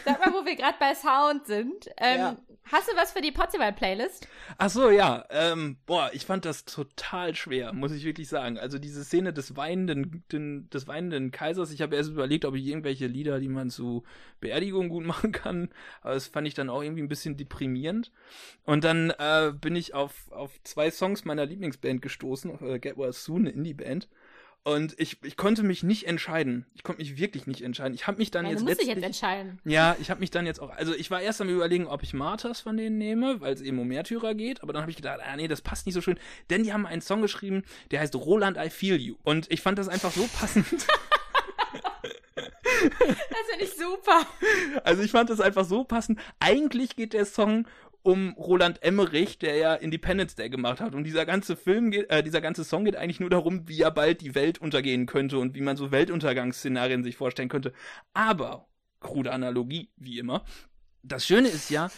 [0.04, 1.88] Sag mal, wo wir gerade bei Sound sind.
[1.96, 2.36] Ähm, ja.
[2.72, 4.28] Hast du was für die Potzival-Playlist?
[4.56, 5.24] Ach so, ja.
[5.30, 8.58] Ähm, boah, ich fand das total schwer, muss ich wirklich sagen.
[8.58, 11.72] Also diese Szene des weinenden, den, des weinenden Kaisers.
[11.72, 14.04] Ich habe erst überlegt, ob ich irgendwelche Lieder, die man zu
[14.38, 15.70] Beerdigung gut machen kann.
[16.00, 18.12] Aber das fand ich dann auch irgendwie ein bisschen deprimierend.
[18.64, 22.60] Und dann äh, bin ich auf, auf zwei Songs meiner Lieblingsband gestoßen.
[22.60, 24.08] Äh, Get Well Soon, eine Indie-Band.
[24.62, 26.66] Und ich, ich konnte mich nicht entscheiden.
[26.74, 27.94] Ich konnte mich wirklich nicht entscheiden.
[27.94, 29.58] Ich habe mich dann ja, jetzt du musst dich jetzt entscheiden.
[29.64, 30.70] Ja, ich habe mich dann jetzt auch.
[30.70, 33.78] Also ich war erst am überlegen, ob ich Marthas von denen nehme, weil es eben
[33.78, 34.62] um Märtyrer geht.
[34.62, 36.18] Aber dann habe ich gedacht, ah nee, das passt nicht so schön.
[36.50, 39.16] Denn die haben einen Song geschrieben, der heißt Roland I Feel You.
[39.22, 40.66] Und ich fand das einfach so passend.
[42.80, 44.26] Das finde ich super.
[44.84, 46.18] Also ich fand das einfach so passend.
[46.38, 47.66] Eigentlich geht der Song
[48.02, 50.94] um Roland Emmerich, der ja Independence Day gemacht hat.
[50.94, 53.90] Und dieser ganze Film geht, äh, dieser ganze Song geht eigentlich nur darum, wie ja
[53.90, 57.72] bald die Welt untergehen könnte und wie man so Weltuntergangsszenarien sich vorstellen könnte.
[58.14, 58.68] Aber,
[59.00, 60.44] krude Analogie, wie immer.
[61.02, 61.90] Das Schöne ist ja,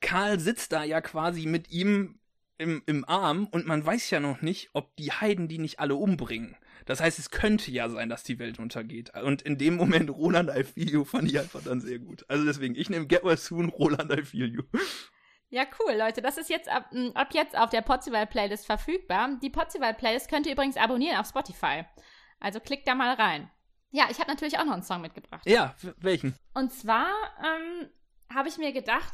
[0.00, 2.18] Karl sitzt da ja quasi mit ihm
[2.58, 5.94] im, im Arm und man weiß ja noch nicht, ob die Heiden die nicht alle
[5.94, 6.56] umbringen.
[6.86, 9.12] Das heißt, es könnte ja sein, dass die Welt untergeht.
[9.22, 12.24] Und in dem Moment Roland I Feel You fand ich einfach dann sehr gut.
[12.28, 14.62] Also deswegen, ich nehme Get Well Soon, Roland I Feel You.
[15.50, 16.20] Ja, cool, Leute.
[16.20, 19.30] Das ist jetzt ab, mm, ab jetzt auf der Potzival-Playlist verfügbar.
[19.42, 21.84] Die Potzival-Playlist könnt ihr übrigens abonnieren auf Spotify.
[22.40, 23.50] Also klickt da mal rein.
[23.90, 25.46] Ja, ich habe natürlich auch noch einen Song mitgebracht.
[25.46, 26.34] Ja, welchen?
[26.52, 27.88] Und zwar ähm,
[28.32, 29.12] habe ich mir gedacht,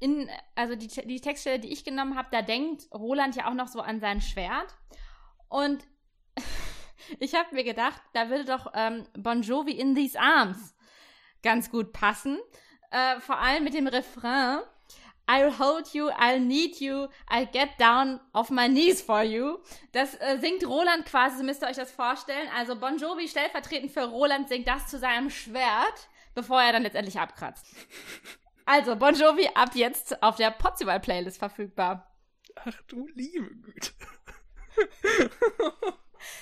[0.00, 3.68] in, also die, die Textstelle, die ich genommen habe, da denkt Roland ja auch noch
[3.68, 4.76] so an sein Schwert.
[5.48, 5.86] Und
[7.20, 10.74] ich habe mir gedacht, da würde doch ähm, Bon Jovi in These Arms
[11.42, 12.40] ganz gut passen.
[12.90, 14.60] Äh, vor allem mit dem Refrain.
[15.28, 19.58] I'll hold you, I'll need you, I'll get down off my knees for you.
[19.92, 22.48] Das äh, singt Roland quasi, so müsst ihr euch das vorstellen.
[22.56, 27.18] Also Bon Jovi stellvertretend für Roland singt das zu seinem Schwert, bevor er dann letztendlich
[27.18, 27.66] abkratzt.
[28.66, 32.12] Also Bon Jovi ab jetzt auf der Potzival Playlist verfügbar.
[32.56, 33.92] Ach du liebe Güte.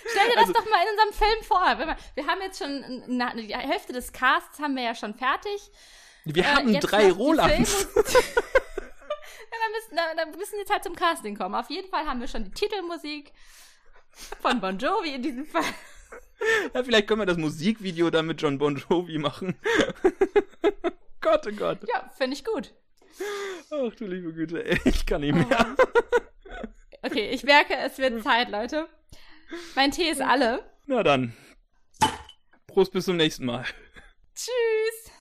[0.06, 1.96] Stell dir das also, doch mal in unserem Film vor.
[2.14, 5.70] Wir, haben jetzt schon na, die Hälfte des Casts haben wir ja schon fertig.
[6.24, 7.88] Wir äh, haben drei Rolands.
[9.72, 11.54] müssen, dann müssen jetzt halt zum Casting kommen.
[11.54, 13.32] Auf jeden Fall haben wir schon die Titelmusik
[14.40, 15.64] von Bon Jovi in diesem Fall.
[16.72, 19.60] Ja, vielleicht können wir das Musikvideo dann mit John Bon Jovi machen.
[21.20, 21.78] Gott, oh Gott.
[21.86, 22.72] Ja, finde ich gut.
[23.70, 25.76] Ach du liebe Güte, ey, ich kann nicht mehr.
[27.02, 28.88] Okay, ich merke, es wird Zeit, Leute.
[29.74, 30.64] Mein Tee ist alle.
[30.86, 31.34] Na dann.
[32.66, 33.64] Prost bis zum nächsten Mal.
[34.34, 35.12] Tschüss.